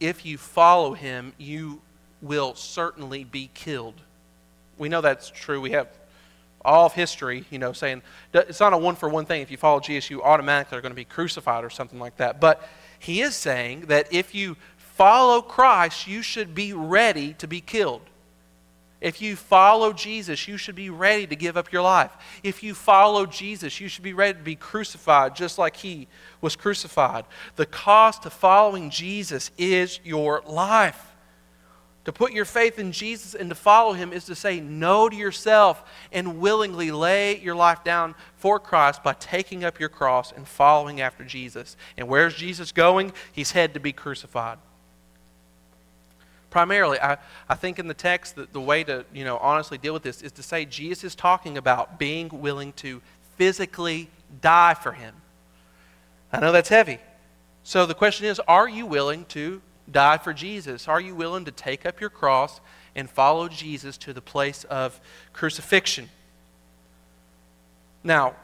if 0.00 0.24
you 0.24 0.38
follow 0.38 0.94
him, 0.94 1.32
you 1.38 1.82
will 2.22 2.54
certainly 2.54 3.24
be 3.24 3.50
killed. 3.54 4.00
We 4.78 4.88
know 4.88 5.00
that's 5.00 5.30
true. 5.30 5.60
We 5.60 5.72
have 5.72 5.88
all 6.64 6.86
of 6.86 6.92
history, 6.92 7.44
you 7.50 7.58
know, 7.58 7.72
saying 7.72 8.02
it's 8.32 8.60
not 8.60 8.72
a 8.72 8.78
one 8.78 8.96
for 8.96 9.08
one 9.08 9.26
thing. 9.26 9.42
If 9.42 9.50
you 9.50 9.56
follow 9.56 9.80
Jesus, 9.80 10.10
you 10.10 10.22
automatically 10.22 10.78
are 10.78 10.80
going 10.80 10.90
to 10.92 10.96
be 10.96 11.04
crucified 11.04 11.64
or 11.64 11.70
something 11.70 11.98
like 11.98 12.16
that. 12.16 12.40
But 12.40 12.66
he 12.98 13.20
is 13.20 13.36
saying 13.36 13.82
that 13.86 14.12
if 14.12 14.34
you 14.34 14.56
follow 14.76 15.42
Christ, 15.42 16.06
you 16.06 16.22
should 16.22 16.54
be 16.54 16.72
ready 16.72 17.34
to 17.34 17.46
be 17.46 17.60
killed. 17.60 18.02
If 19.00 19.22
you 19.22 19.36
follow 19.36 19.92
Jesus, 19.92 20.48
you 20.48 20.56
should 20.56 20.74
be 20.74 20.90
ready 20.90 21.26
to 21.28 21.36
give 21.36 21.56
up 21.56 21.72
your 21.72 21.82
life. 21.82 22.10
If 22.42 22.62
you 22.62 22.74
follow 22.74 23.26
Jesus, 23.26 23.80
you 23.80 23.88
should 23.88 24.02
be 24.02 24.12
ready 24.12 24.36
to 24.36 24.44
be 24.44 24.56
crucified 24.56 25.36
just 25.36 25.56
like 25.56 25.76
he 25.76 26.08
was 26.40 26.56
crucified. 26.56 27.24
The 27.56 27.66
cost 27.66 28.26
of 28.26 28.32
following 28.32 28.90
Jesus 28.90 29.52
is 29.56 30.00
your 30.02 30.42
life. 30.46 31.04
To 32.08 32.12
put 32.12 32.32
your 32.32 32.46
faith 32.46 32.78
in 32.78 32.90
Jesus 32.90 33.34
and 33.34 33.50
to 33.50 33.54
follow 33.54 33.92
him 33.92 34.14
is 34.14 34.24
to 34.24 34.34
say 34.34 34.60
no 34.60 35.08
to 35.10 35.14
yourself 35.14 35.84
and 36.10 36.40
willingly 36.40 36.90
lay 36.90 37.38
your 37.38 37.54
life 37.54 37.84
down 37.84 38.14
for 38.36 38.58
Christ 38.58 39.04
by 39.04 39.12
taking 39.12 39.62
up 39.62 39.78
your 39.78 39.90
cross 39.90 40.32
and 40.32 40.48
following 40.48 41.02
after 41.02 41.22
Jesus. 41.22 41.76
And 41.98 42.08
where's 42.08 42.34
Jesus 42.34 42.72
going? 42.72 43.12
He's 43.32 43.50
headed 43.50 43.74
to 43.74 43.80
be 43.80 43.92
crucified. 43.92 44.58
Primarily, 46.50 46.98
I, 47.00 47.18
I 47.48 47.54
think 47.54 47.78
in 47.78 47.88
the 47.88 47.94
text 47.94 48.36
that 48.36 48.52
the 48.52 48.60
way 48.60 48.84
to 48.84 49.04
you 49.12 49.24
know 49.24 49.38
honestly 49.38 49.78
deal 49.78 49.92
with 49.92 50.02
this 50.02 50.22
is 50.22 50.32
to 50.32 50.42
say 50.42 50.64
Jesus 50.64 51.04
is 51.04 51.14
talking 51.14 51.58
about 51.58 51.98
being 51.98 52.28
willing 52.32 52.72
to 52.74 53.02
physically 53.36 54.08
die 54.40 54.74
for 54.74 54.92
him. 54.92 55.14
I 56.32 56.40
know 56.40 56.52
that's 56.52 56.68
heavy. 56.68 56.98
So 57.64 57.86
the 57.86 57.94
question 57.94 58.26
is, 58.26 58.40
are 58.40 58.68
you 58.68 58.86
willing 58.86 59.24
to 59.26 59.60
die 59.90 60.18
for 60.18 60.32
Jesus? 60.32 60.88
Are 60.88 61.00
you 61.00 61.14
willing 61.14 61.44
to 61.44 61.50
take 61.50 61.86
up 61.86 62.00
your 62.00 62.10
cross 62.10 62.60
and 62.94 63.08
follow 63.08 63.48
Jesus 63.48 63.96
to 63.98 64.12
the 64.12 64.20
place 64.20 64.64
of 64.64 65.00
crucifixion? 65.32 66.08
Now, 68.02 68.34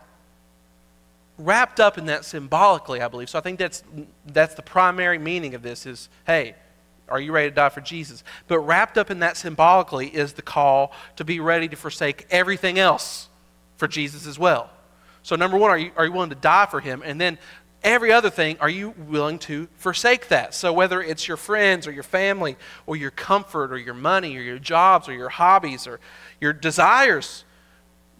wrapped 1.38 1.80
up 1.80 1.99
in 1.99 2.06
that 2.06 2.25
symbolically, 2.25 3.00
I 3.00 3.08
believe. 3.08 3.28
So 3.28 3.38
I 3.38 3.42
think 3.42 3.58
that's 3.58 3.82
that's 4.26 4.54
the 4.54 4.62
primary 4.62 5.18
meaning 5.18 5.54
of 5.54 5.62
this 5.62 5.87
is, 5.87 6.08
hey, 6.26 6.54
are 7.08 7.20
you 7.20 7.32
ready 7.32 7.50
to 7.50 7.54
die 7.54 7.68
for 7.68 7.80
Jesus? 7.80 8.25
But 8.49 8.61
wrapped 8.61 8.96
up 8.96 9.11
in 9.11 9.20
that 9.20 9.37
symbolically 9.37 10.08
is 10.08 10.32
the 10.32 10.42
call 10.42 10.92
to 11.16 11.25
be 11.25 11.40
ready 11.40 11.68
to 11.68 11.76
forsake 11.76 12.26
everything 12.30 12.78
else 12.78 13.28
for 13.76 13.88
Jesus 13.88 14.26
as 14.26 14.38
well. 14.38 14.70
So, 15.23 15.37
number 15.37 15.56
one, 15.56 15.70
are 15.70 15.78
you, 15.78 15.90
are 15.96 16.06
you 16.06 16.12
willing 16.12 16.30
to 16.30 16.37
die 16.37 16.66
for 16.66 16.80
him? 16.80 17.02
And 17.04 17.20
then 17.20 17.38
every 17.82 18.12
other 18.12 18.30
thing, 18.30 18.56
are 18.61 18.68
you 18.68 18.94
willing 18.96 19.38
to 19.40 19.68
forsake 19.76 20.28
that? 20.28 20.54
So, 20.54 20.73
whether 20.73 21.02
it's 21.02 21.28
your 21.28 21.37
friends 21.37 21.87
or 21.87 21.92
your 21.92 22.02
family 22.02 22.56
or 22.87 22.96
your 22.96 23.11
comfort 23.11 23.73
or 23.73 23.78
your 23.78 23.94
money 23.94 24.37
or 24.37 24.40
your 24.40 24.58
jobs 24.58 25.08
or 25.08 25.12
your 25.12 25.28
hobbies 25.28 25.87
or 25.87 26.00
your 26.40 26.52
desires, 26.52 27.44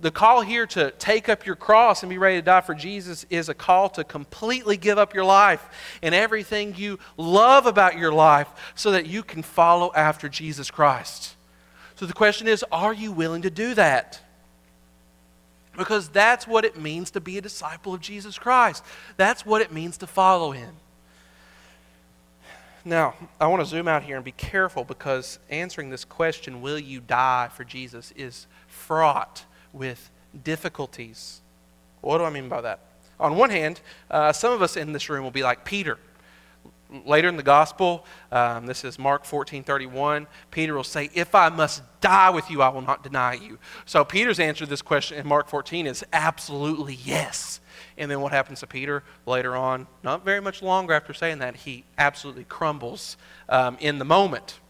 the 0.05 0.11
call 0.11 0.43
here 0.43 0.67
to 0.67 0.91
take 0.99 1.31
up 1.31 1.47
your 1.47 1.57
cross 1.57 2.03
and 2.03 2.11
be 2.11 2.19
ready 2.19 2.37
to 2.37 2.43
die 2.43 2.61
for 2.61 2.75
Jesus 2.75 3.25
is 3.31 3.49
a 3.49 3.55
call 3.55 3.89
to 3.89 4.05
completely 4.05 4.77
give 4.77 4.99
up 4.99 5.15
your 5.15 5.25
life 5.25 5.67
and 6.03 6.15
everything 6.15 6.75
you 6.77 6.99
love 7.17 7.65
about 7.65 7.97
your 7.97 8.13
life 8.13 8.47
so 8.75 8.91
that 8.91 9.07
you 9.07 9.23
can 9.23 9.43
follow 9.43 9.91
after 9.95 10.29
Jesus 10.29 10.71
Christ. 10.71 11.37
So 11.95 12.05
the 12.05 12.13
question 12.13 12.49
is 12.49 12.63
are 12.71 12.93
you 12.93 13.13
willing 13.13 13.41
to 13.43 13.51
do 13.51 13.73
that? 13.77 14.21
Because 15.75 16.11
that's 16.11 16.47
what 16.47 16.67
it 16.67 16.79
means 16.79 17.11
to 17.13 17.21
be 17.23 17.39
a 17.39 17.41
disciple 17.41 17.95
of 17.95 18.03
Jesus 18.03 18.37
Christ. 18.37 18.85
That's 19.17 19.47
what 19.47 19.63
it 19.63 19.73
means 19.73 19.97
to 19.97 20.07
follow 20.07 20.51
him. 20.51 20.75
Now, 22.85 23.15
I 23.41 23.47
want 23.47 23.63
to 23.63 23.67
zoom 23.67 23.89
out 23.89 24.03
here 24.03 24.17
and 24.17 24.25
be 24.25 24.33
careful 24.33 24.85
because 24.85 25.39
answering 25.49 25.89
this 25.89 26.05
question, 26.05 26.61
will 26.61 26.79
you 26.79 27.01
die 27.01 27.49
for 27.57 27.65
Jesus, 27.65 28.13
is 28.15 28.47
fraught 28.67 29.47
with 29.75 30.11
difficulties. 30.43 31.41
What 32.01 32.19
do 32.19 32.25
I 32.25 32.31
mean 32.31 32.49
by 32.49 32.63
that? 32.63 32.81
On 33.21 33.37
one 33.37 33.51
hand, 33.51 33.81
uh, 34.11 34.33
some 34.33 34.53
of 34.53 34.63
us 34.63 34.77
in 34.77 34.93
this 34.93 35.09
room 35.09 35.23
will 35.23 35.31
be 35.31 35.43
like 35.43 35.65
Peter. 35.65 35.99
Later 37.05 37.29
in 37.29 37.37
the 37.37 37.43
gospel, 37.43 38.07
um, 38.31 38.67
this 38.67 38.85
is 38.85 38.99
Mark 38.99 39.25
14 39.25 39.65
31, 39.65 40.27
Peter 40.51 40.75
will 40.75 40.85
say, 40.85 41.11
If 41.15 41.35
I 41.35 41.49
must 41.49 41.83
die 42.01 42.31
with 42.31 42.51
you, 42.51 42.63
I 42.63 42.69
will 42.69 42.83
not 42.83 43.03
deny 43.03 43.35
you. 43.35 43.59
So 43.85 44.05
Peter's 44.05 44.39
answer 44.39 44.65
to 44.65 44.71
this 44.71 44.83
question 44.83 45.19
in 45.19 45.27
Mark 45.27 45.49
14 45.49 45.87
is 45.87 46.05
absolutely 46.13 46.95
yes. 46.95 47.61
And 47.97 48.11
then 48.11 48.21
what 48.21 48.33
happens 48.33 48.61
to 48.61 48.67
Peter 48.67 49.03
later 49.27 49.57
on? 49.57 49.87
Not 50.03 50.25
very 50.25 50.41
much 50.41 50.63
longer 50.63 50.93
after 50.93 51.13
saying 51.13 51.39
that, 51.39 51.57
he 51.57 51.85
absolutely 51.99 52.45
crumbles 52.45 53.17
um, 53.49 53.77
in 53.81 53.99
the 53.99 54.05
moment 54.05 54.61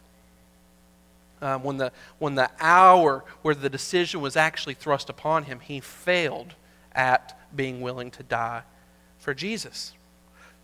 um, 1.45 1.63
when, 1.63 1.77
the, 1.77 1.93
when 2.19 2.35
the 2.35 2.51
hour 2.59 3.23
where 3.43 3.55
the 3.55 3.69
decision 3.69 4.21
was 4.21 4.35
actually 4.35 4.75
thrust 4.75 5.11
upon 5.11 5.45
him, 5.45 5.61
he 5.61 5.79
failed 5.79 6.55
at 6.93 7.39
being 7.55 7.83
willing 7.83 8.11
to 8.13 8.23
die 8.23 8.63
for 9.19 9.35
Jesus. 9.35 9.93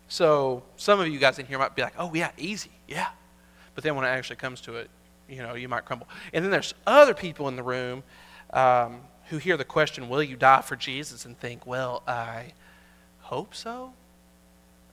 So 0.07 0.63
some 0.77 0.99
of 0.99 1.07
you 1.07 1.19
guys 1.19 1.39
in 1.39 1.45
here 1.45 1.59
might 1.59 1.75
be 1.75 1.83
like, 1.83 1.93
oh, 1.97 2.11
yeah, 2.13 2.31
easy, 2.37 2.71
yeah. 2.87 3.09
But 3.75 3.83
then 3.83 3.95
when 3.95 4.05
it 4.05 4.09
actually 4.09 4.37
comes 4.37 4.59
to 4.61 4.75
it, 4.77 4.89
you 5.29 5.37
know, 5.37 5.53
you 5.53 5.69
might 5.69 5.85
crumble. 5.85 6.07
And 6.33 6.43
then 6.43 6.51
there's 6.51 6.73
other 6.85 7.13
people 7.13 7.47
in 7.47 7.55
the 7.55 7.63
room 7.63 8.03
um, 8.51 9.01
who 9.29 9.37
hear 9.37 9.55
the 9.55 9.63
question, 9.63 10.09
will 10.09 10.23
you 10.23 10.35
die 10.35 10.61
for 10.61 10.75
Jesus? 10.75 11.25
And 11.25 11.39
think, 11.39 11.65
well, 11.65 12.03
I 12.07 12.53
hope 13.19 13.53
so. 13.55 13.93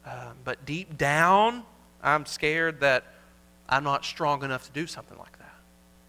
Um, 0.07 0.37
but 0.45 0.65
deep 0.65 0.97
down, 0.97 1.65
I'm 2.03 2.27
scared 2.27 2.81
that 2.81 3.05
I'm 3.69 3.85
not 3.85 4.05
strong 4.05 4.45
enough 4.45 4.67
to 4.67 4.71
do 4.71 4.87
something 4.87 5.19
like 5.19 5.33
that 5.33 5.38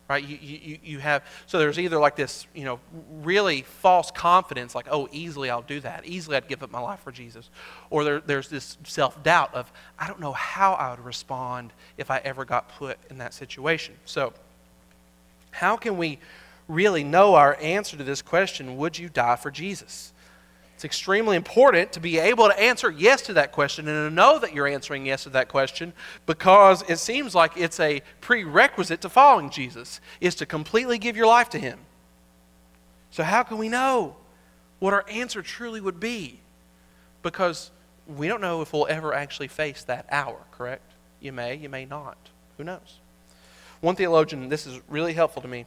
right? 0.09 0.27
You, 0.27 0.37
you, 0.41 0.79
you 0.83 0.99
have 0.99 1.23
so 1.45 1.59
there's 1.59 1.77
either 1.77 1.99
like 1.99 2.15
this 2.15 2.47
you 2.55 2.65
know 2.65 2.79
really 3.21 3.61
false 3.61 4.09
confidence 4.09 4.73
like 4.73 4.87
oh 4.89 5.07
easily 5.11 5.49
i'll 5.49 5.61
do 5.61 5.79
that. 5.81 6.05
Easily 6.05 6.35
i'd 6.35 6.47
give 6.47 6.63
up 6.63 6.71
my 6.71 6.79
life 6.79 6.99
for 7.01 7.11
jesus. 7.11 7.49
Or 7.91 8.03
there, 8.03 8.19
there's 8.19 8.49
this 8.49 8.77
self-doubt 8.83 9.53
of 9.53 9.71
i 9.99 10.07
don't 10.07 10.19
know 10.19 10.33
how 10.33 10.73
i 10.73 10.89
would 10.89 11.05
respond 11.05 11.71
if 11.97 12.09
i 12.09 12.17
ever 12.25 12.43
got 12.43 12.69
put 12.69 12.97
in 13.09 13.19
that 13.19 13.33
situation. 13.33 13.93
So 14.05 14.33
how 15.51 15.77
can 15.77 15.97
we 15.97 16.17
really 16.67 17.03
know 17.03 17.35
our 17.35 17.55
answer 17.61 17.95
to 17.95 18.03
this 18.03 18.21
question 18.21 18.77
would 18.77 18.97
you 18.97 19.09
die 19.09 19.35
for 19.35 19.49
jesus 19.49 20.13
it's 20.79 20.85
extremely 20.85 21.35
important 21.35 21.91
to 21.91 21.99
be 21.99 22.19
able 22.19 22.47
to 22.47 22.57
answer 22.57 22.89
yes 22.89 23.23
to 23.23 23.33
that 23.33 23.51
question 23.51 23.85
and 23.89 24.09
to 24.09 24.15
know 24.15 24.39
that 24.39 24.53
you're 24.53 24.65
answering 24.65 25.05
yes 25.05 25.23
to 25.23 25.29
that 25.31 25.49
question 25.49 25.91
because 26.25 26.89
it 26.89 26.99
seems 26.99 27.35
like 27.35 27.57
it's 27.57 27.81
a 27.81 28.01
prerequisite 28.21 29.01
to 29.01 29.09
following 29.09 29.49
Jesus 29.49 29.99
is 30.21 30.35
to 30.35 30.45
completely 30.45 30.97
give 30.97 31.17
your 31.17 31.27
life 31.27 31.49
to 31.49 31.59
him. 31.59 31.79
So 33.11 33.23
how 33.23 33.43
can 33.43 33.57
we 33.57 33.67
know 33.67 34.15
what 34.79 34.93
our 34.93 35.03
answer 35.09 35.41
truly 35.41 35.81
would 35.81 35.99
be? 35.99 36.39
Because 37.23 37.71
we 38.07 38.29
don't 38.29 38.39
know 38.39 38.61
if 38.61 38.71
we'll 38.71 38.87
ever 38.87 39.13
actually 39.13 39.49
face 39.49 39.83
that 39.83 40.05
hour, 40.09 40.37
correct? 40.53 40.93
You 41.19 41.33
may, 41.33 41.55
you 41.55 41.67
may 41.67 41.83
not. 41.83 42.15
Who 42.57 42.63
knows? 42.63 42.99
One 43.81 43.97
theologian, 43.97 44.47
this 44.47 44.65
is 44.65 44.79
really 44.87 45.11
helpful 45.11 45.41
to 45.41 45.47
me, 45.49 45.65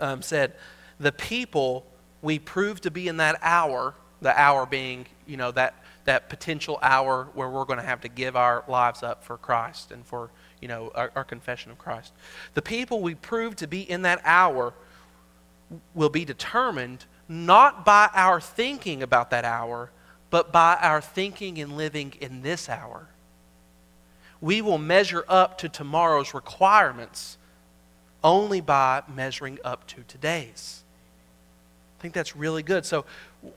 um, 0.00 0.20
said, 0.20 0.54
The 0.98 1.12
people 1.12 1.86
we 2.24 2.38
prove 2.38 2.80
to 2.80 2.90
be 2.90 3.06
in 3.06 3.18
that 3.18 3.38
hour, 3.42 3.94
the 4.22 4.40
hour 4.40 4.64
being, 4.64 5.04
you 5.26 5.36
know, 5.36 5.52
that, 5.52 5.74
that 6.06 6.30
potential 6.30 6.78
hour 6.80 7.28
where 7.34 7.50
we're 7.50 7.66
going 7.66 7.78
to 7.78 7.84
have 7.84 8.00
to 8.00 8.08
give 8.08 8.34
our 8.34 8.64
lives 8.66 9.02
up 9.02 9.22
for 9.22 9.36
Christ 9.36 9.92
and 9.92 10.04
for, 10.06 10.30
you 10.60 10.66
know, 10.66 10.90
our, 10.94 11.12
our 11.14 11.24
confession 11.24 11.70
of 11.70 11.76
Christ. 11.76 12.14
The 12.54 12.62
people 12.62 13.02
we 13.02 13.14
prove 13.14 13.56
to 13.56 13.66
be 13.66 13.88
in 13.88 14.02
that 14.02 14.22
hour 14.24 14.72
will 15.94 16.08
be 16.08 16.24
determined 16.24 17.04
not 17.28 17.84
by 17.84 18.08
our 18.14 18.40
thinking 18.40 19.02
about 19.02 19.28
that 19.30 19.44
hour, 19.44 19.90
but 20.30 20.50
by 20.50 20.78
our 20.80 21.02
thinking 21.02 21.58
and 21.58 21.76
living 21.76 22.14
in 22.22 22.40
this 22.40 22.70
hour. 22.70 23.08
We 24.40 24.62
will 24.62 24.78
measure 24.78 25.26
up 25.28 25.58
to 25.58 25.68
tomorrow's 25.68 26.32
requirements 26.32 27.36
only 28.22 28.62
by 28.62 29.02
measuring 29.14 29.58
up 29.62 29.86
to 29.88 30.02
today's. 30.08 30.83
Think 32.00 32.14
that's 32.14 32.36
really 32.36 32.62
good. 32.62 32.84
So, 32.84 33.04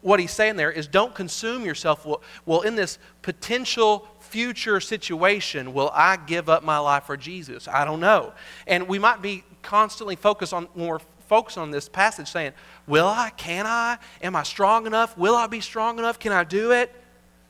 what 0.01 0.19
he's 0.19 0.31
saying 0.31 0.57
there 0.57 0.71
is 0.71 0.87
don't 0.87 1.15
consume 1.15 1.65
yourself. 1.65 2.05
Well, 2.05 2.21
well, 2.45 2.61
in 2.61 2.75
this 2.75 2.99
potential 3.21 4.07
future 4.19 4.79
situation, 4.79 5.73
will 5.73 5.91
I 5.93 6.17
give 6.17 6.49
up 6.49 6.63
my 6.63 6.77
life 6.77 7.03
for 7.05 7.17
Jesus? 7.17 7.67
I 7.67 7.85
don't 7.85 7.99
know. 7.99 8.33
And 8.65 8.87
we 8.87 8.99
might 8.99 9.21
be 9.21 9.43
constantly 9.61 10.15
focused 10.15 10.53
on, 10.53 10.65
when 10.73 10.87
we're 10.87 10.99
focused 11.27 11.57
on 11.57 11.71
this 11.71 11.89
passage, 11.89 12.29
saying, 12.29 12.53
Will 12.85 13.07
I? 13.07 13.31
Can 13.31 13.65
I? 13.65 13.97
Am 14.21 14.35
I 14.35 14.43
strong 14.43 14.85
enough? 14.87 15.17
Will 15.17 15.35
I 15.35 15.47
be 15.47 15.61
strong 15.61 15.99
enough? 15.99 16.19
Can 16.19 16.31
I 16.31 16.43
do 16.43 16.71
it? 16.71 16.93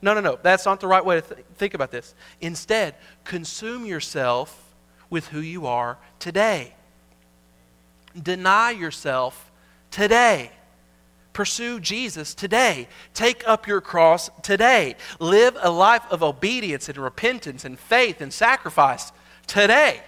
No, 0.01 0.13
no, 0.13 0.21
no. 0.21 0.37
That's 0.41 0.65
not 0.65 0.79
the 0.79 0.87
right 0.87 1.03
way 1.03 1.21
to 1.21 1.21
th- 1.21 1.45
think 1.55 1.73
about 1.73 1.91
this. 1.91 2.13
Instead, 2.41 2.95
consume 3.23 3.85
yourself 3.85 4.75
with 5.09 5.27
who 5.27 5.39
you 5.39 5.65
are 5.65 5.97
today. 6.19 6.73
Deny 8.21 8.71
yourself 8.71 9.51
today. 9.91 10.51
Pursue 11.37 11.79
Jesus 11.79 12.33
today. 12.33 12.87
Take 13.13 13.47
up 13.47 13.67
your 13.67 13.79
cross 13.79 14.31
today. 14.41 14.95
Live 15.19 15.55
a 15.61 15.69
life 15.69 16.01
of 16.09 16.23
obedience 16.23 16.89
and 16.89 16.97
repentance 16.97 17.63
and 17.63 17.77
faith 17.77 18.21
and 18.21 18.33
sacrifice 18.33 19.11
today. 19.45 20.01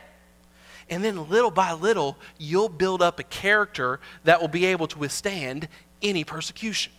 And 0.90 1.04
then 1.04 1.30
little 1.30 1.52
by 1.52 1.74
little, 1.74 2.18
you'll 2.40 2.68
build 2.68 3.04
up 3.04 3.20
a 3.20 3.24
character 3.24 4.00
that 4.24 4.42
will 4.42 4.48
be 4.48 4.66
able 4.66 4.88
to 4.88 4.98
withstand 4.98 5.68
any 6.02 6.24
persecution. 6.24 6.94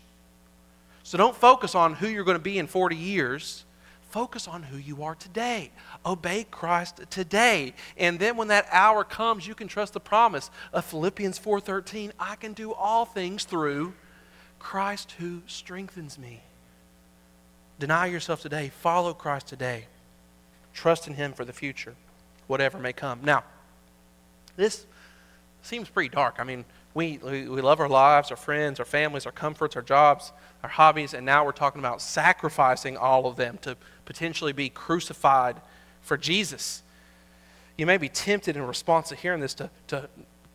So 1.02 1.18
don't 1.18 1.34
focus 1.34 1.74
on 1.74 1.94
who 1.94 2.06
you're 2.06 2.22
going 2.22 2.38
to 2.38 2.40
be 2.40 2.60
in 2.60 2.68
40 2.68 2.94
years. 2.94 3.64
Focus 4.10 4.46
on 4.46 4.62
who 4.62 4.76
you 4.76 5.02
are 5.02 5.16
today. 5.16 5.72
Obey 6.06 6.46
Christ 6.48 7.00
today. 7.10 7.74
And 7.96 8.20
then 8.20 8.36
when 8.36 8.46
that 8.46 8.68
hour 8.70 9.02
comes, 9.02 9.48
you 9.48 9.56
can 9.56 9.66
trust 9.66 9.92
the 9.92 9.98
promise 9.98 10.52
of 10.72 10.84
Philippians 10.84 11.36
4:13, 11.40 12.12
I 12.20 12.36
can 12.36 12.52
do 12.52 12.72
all 12.72 13.04
things 13.04 13.42
through 13.42 13.92
Christ 14.60 15.16
who 15.18 15.42
strengthens 15.48 16.16
me. 16.16 16.42
Deny 17.80 18.06
yourself 18.06 18.42
today. 18.42 18.70
Follow 18.80 19.12
Christ 19.12 19.48
today. 19.48 19.86
Trust 20.72 21.08
in 21.08 21.14
him 21.14 21.32
for 21.32 21.44
the 21.44 21.52
future, 21.52 21.96
whatever 22.46 22.78
may 22.78 22.92
come. 22.92 23.20
Now, 23.24 23.42
this 24.56 24.86
seems 25.62 25.88
pretty 25.88 26.10
dark. 26.10 26.36
I 26.38 26.44
mean, 26.44 26.64
we, 26.94 27.18
we, 27.18 27.48
we 27.48 27.60
love 27.60 27.80
our 27.80 27.88
lives, 27.88 28.30
our 28.30 28.36
friends, 28.36 28.78
our 28.78 28.84
families, 28.84 29.26
our 29.26 29.32
comforts, 29.32 29.76
our 29.76 29.82
jobs, 29.82 30.32
our 30.62 30.68
hobbies, 30.68 31.14
and 31.14 31.24
now 31.24 31.44
we're 31.44 31.52
talking 31.52 31.80
about 31.80 32.02
sacrificing 32.02 32.96
all 32.96 33.26
of 33.26 33.36
them 33.36 33.58
to 33.62 33.76
potentially 34.04 34.52
be 34.52 34.68
crucified 34.68 35.56
for 36.02 36.16
Jesus. 36.16 36.82
You 37.76 37.86
may 37.86 37.96
be 37.96 38.08
tempted 38.08 38.56
in 38.56 38.62
response 38.62 39.08
to 39.08 39.14
hearing 39.14 39.40
this 39.40 39.54
to, 39.54 39.70
to 39.88 40.08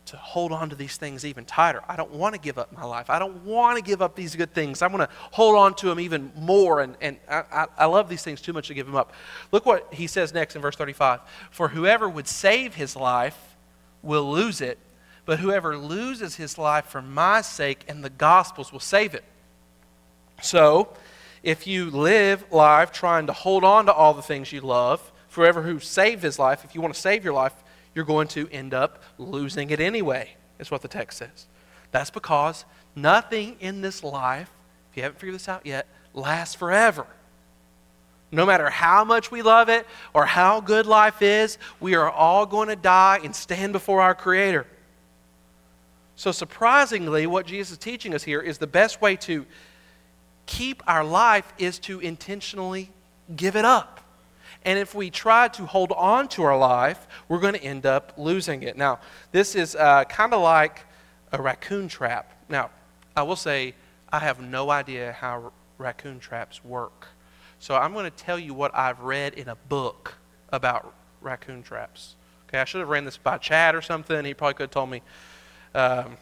to 0.06 0.16
hold 0.16 0.52
on 0.52 0.70
to 0.70 0.76
these 0.76 0.96
things 0.96 1.24
even 1.24 1.44
tighter. 1.44 1.82
I 1.88 1.96
don't 1.96 2.12
want 2.12 2.34
to 2.34 2.40
give 2.40 2.58
up 2.58 2.72
my 2.72 2.84
life. 2.84 3.10
I 3.10 3.18
don't 3.18 3.44
want 3.44 3.76
to 3.76 3.82
give 3.82 4.00
up 4.00 4.14
these 4.14 4.36
good 4.36 4.54
things. 4.54 4.82
I 4.82 4.86
want 4.86 5.08
to 5.08 5.16
hold 5.32 5.56
on 5.56 5.74
to 5.76 5.86
them 5.86 6.00
even 6.00 6.32
more. 6.36 6.80
And, 6.80 6.96
and 7.00 7.18
I, 7.28 7.66
I, 7.76 7.86
love 7.86 8.08
these 8.08 8.22
things 8.22 8.40
too 8.40 8.52
much 8.52 8.68
to 8.68 8.74
give 8.74 8.86
them 8.86 8.94
up. 8.94 9.12
Look 9.52 9.66
what 9.66 9.92
he 9.92 10.06
says 10.06 10.32
next 10.32 10.56
in 10.56 10.62
verse 10.62 10.76
35 10.76 11.20
For 11.50 11.68
whoever 11.68 12.08
would 12.08 12.28
save 12.28 12.74
his 12.74 12.96
life 12.96 13.56
will 14.02 14.30
lose 14.30 14.60
it, 14.60 14.78
but 15.24 15.40
whoever 15.40 15.76
loses 15.76 16.36
his 16.36 16.56
life 16.56 16.86
for 16.86 17.02
my 17.02 17.40
sake 17.40 17.84
and 17.88 18.04
the 18.04 18.10
gospel's 18.10 18.72
will 18.72 18.80
save 18.80 19.14
it. 19.14 19.24
So, 20.40 20.94
if 21.42 21.66
you 21.66 21.90
live 21.90 22.44
life 22.50 22.92
trying 22.92 23.26
to 23.26 23.32
hold 23.32 23.64
on 23.64 23.86
to 23.86 23.92
all 23.92 24.14
the 24.14 24.22
things 24.22 24.52
you 24.52 24.60
love, 24.60 25.12
forever 25.28 25.62
who 25.62 25.80
saved 25.80 26.22
his 26.22 26.38
life, 26.38 26.64
if 26.64 26.74
you 26.74 26.80
want 26.80 26.94
to 26.94 27.00
save 27.00 27.24
your 27.24 27.34
life, 27.34 27.52
you're 27.96 28.04
going 28.04 28.28
to 28.28 28.46
end 28.50 28.74
up 28.74 29.02
losing 29.16 29.70
it 29.70 29.80
anyway, 29.80 30.36
is 30.58 30.70
what 30.70 30.82
the 30.82 30.88
text 30.88 31.18
says. 31.18 31.46
That's 31.92 32.10
because 32.10 32.66
nothing 32.94 33.56
in 33.58 33.80
this 33.80 34.04
life, 34.04 34.50
if 34.90 34.98
you 34.98 35.02
haven't 35.02 35.18
figured 35.18 35.34
this 35.34 35.48
out 35.48 35.64
yet, 35.64 35.88
lasts 36.12 36.54
forever. 36.54 37.06
No 38.30 38.44
matter 38.44 38.68
how 38.68 39.02
much 39.02 39.30
we 39.30 39.40
love 39.40 39.70
it 39.70 39.86
or 40.12 40.26
how 40.26 40.60
good 40.60 40.84
life 40.84 41.22
is, 41.22 41.56
we 41.80 41.94
are 41.94 42.10
all 42.10 42.44
going 42.44 42.68
to 42.68 42.76
die 42.76 43.20
and 43.24 43.34
stand 43.34 43.72
before 43.72 44.02
our 44.02 44.14
Creator. 44.14 44.66
So, 46.16 46.32
surprisingly, 46.32 47.26
what 47.26 47.46
Jesus 47.46 47.72
is 47.72 47.78
teaching 47.78 48.14
us 48.14 48.22
here 48.22 48.42
is 48.42 48.58
the 48.58 48.66
best 48.66 49.00
way 49.00 49.16
to 49.16 49.46
keep 50.44 50.82
our 50.86 51.04
life 51.04 51.50
is 51.56 51.78
to 51.80 52.00
intentionally 52.00 52.90
give 53.34 53.56
it 53.56 53.64
up. 53.64 54.00
And 54.66 54.80
if 54.80 54.96
we 54.96 55.10
try 55.10 55.46
to 55.46 55.64
hold 55.64 55.92
on 55.92 56.26
to 56.30 56.42
our 56.42 56.58
life, 56.58 57.06
we're 57.28 57.38
going 57.38 57.54
to 57.54 57.62
end 57.62 57.86
up 57.86 58.12
losing 58.18 58.64
it. 58.64 58.76
Now, 58.76 58.98
this 59.30 59.54
is 59.54 59.76
uh, 59.76 60.02
kind 60.04 60.34
of 60.34 60.42
like 60.42 60.80
a 61.30 61.40
raccoon 61.40 61.86
trap. 61.86 62.32
Now, 62.48 62.70
I 63.16 63.22
will 63.22 63.36
say, 63.36 63.76
I 64.12 64.18
have 64.18 64.40
no 64.40 64.70
idea 64.70 65.12
how 65.12 65.52
raccoon 65.78 66.18
traps 66.18 66.64
work. 66.64 67.06
So 67.60 67.76
I'm 67.76 67.92
going 67.92 68.10
to 68.10 68.16
tell 68.16 68.40
you 68.40 68.54
what 68.54 68.74
I've 68.74 69.00
read 69.00 69.34
in 69.34 69.48
a 69.48 69.54
book 69.54 70.14
about 70.50 70.92
raccoon 71.20 71.62
traps. 71.62 72.16
Okay, 72.48 72.58
I 72.58 72.64
should 72.64 72.80
have 72.80 72.88
ran 72.88 73.04
this 73.04 73.16
by 73.16 73.38
Chad 73.38 73.76
or 73.76 73.82
something. 73.82 74.24
He 74.24 74.34
probably 74.34 74.54
could 74.54 74.64
have 74.64 74.70
told 74.72 74.90
me. 74.90 75.00
Um, 75.76 76.16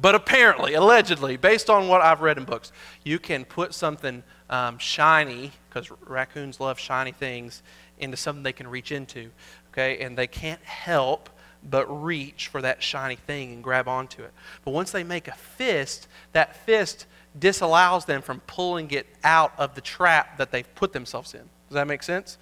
but 0.00 0.14
apparently, 0.14 0.74
allegedly, 0.74 1.36
based 1.36 1.68
on 1.68 1.88
what 1.88 2.02
I've 2.02 2.20
read 2.20 2.38
in 2.38 2.44
books, 2.44 2.70
you 3.04 3.18
can 3.18 3.44
put 3.44 3.74
something 3.74 4.22
um, 4.50 4.76
shiny, 4.78 5.52
because 5.68 5.90
raccoons 6.06 6.60
love 6.60 6.78
shiny 6.78 7.12
things, 7.12 7.62
into 7.98 8.16
something 8.16 8.42
they 8.42 8.52
can 8.52 8.68
reach 8.68 8.92
into. 8.92 9.30
Okay, 9.72 10.00
and 10.00 10.18
they 10.18 10.26
can't 10.26 10.62
help 10.62 11.30
but 11.68 11.86
reach 11.86 12.48
for 12.48 12.60
that 12.62 12.82
shiny 12.82 13.16
thing 13.16 13.52
and 13.52 13.62
grab 13.62 13.86
onto 13.86 14.22
it. 14.22 14.32
But 14.64 14.72
once 14.72 14.90
they 14.90 15.04
make 15.04 15.28
a 15.28 15.32
fist, 15.32 16.08
that 16.32 16.56
fist 16.64 17.06
disallows 17.38 18.06
them 18.06 18.22
from 18.22 18.40
pulling 18.40 18.90
it 18.90 19.06
out 19.22 19.52
of 19.58 19.74
the 19.74 19.80
trap 19.80 20.38
that 20.38 20.50
they've 20.50 20.74
put 20.74 20.92
themselves 20.92 21.34
in. 21.34 21.42
Does 21.68 21.74
that 21.74 21.86
make 21.86 22.02
sense? 22.02 22.38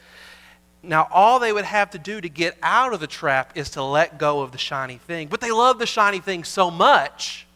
Now, 0.83 1.09
all 1.11 1.40
they 1.40 1.53
would 1.53 1.64
have 1.64 1.90
to 1.90 1.99
do 1.99 2.21
to 2.21 2.29
get 2.29 2.57
out 2.62 2.92
of 2.94 3.01
the 3.01 3.07
trap 3.07 3.53
is 3.57 3.71
to 3.71 3.83
let 3.83 4.18
go 4.18 4.40
of 4.40 4.53
the 4.53 4.59
shiny 4.59 4.97
thing. 4.97 5.29
But 5.29 5.40
they 5.40 5.51
love 5.51 5.79
the 5.79 5.87
shiny 5.87 6.21
thing 6.21 6.44
so 6.44 6.71
much 6.71 7.47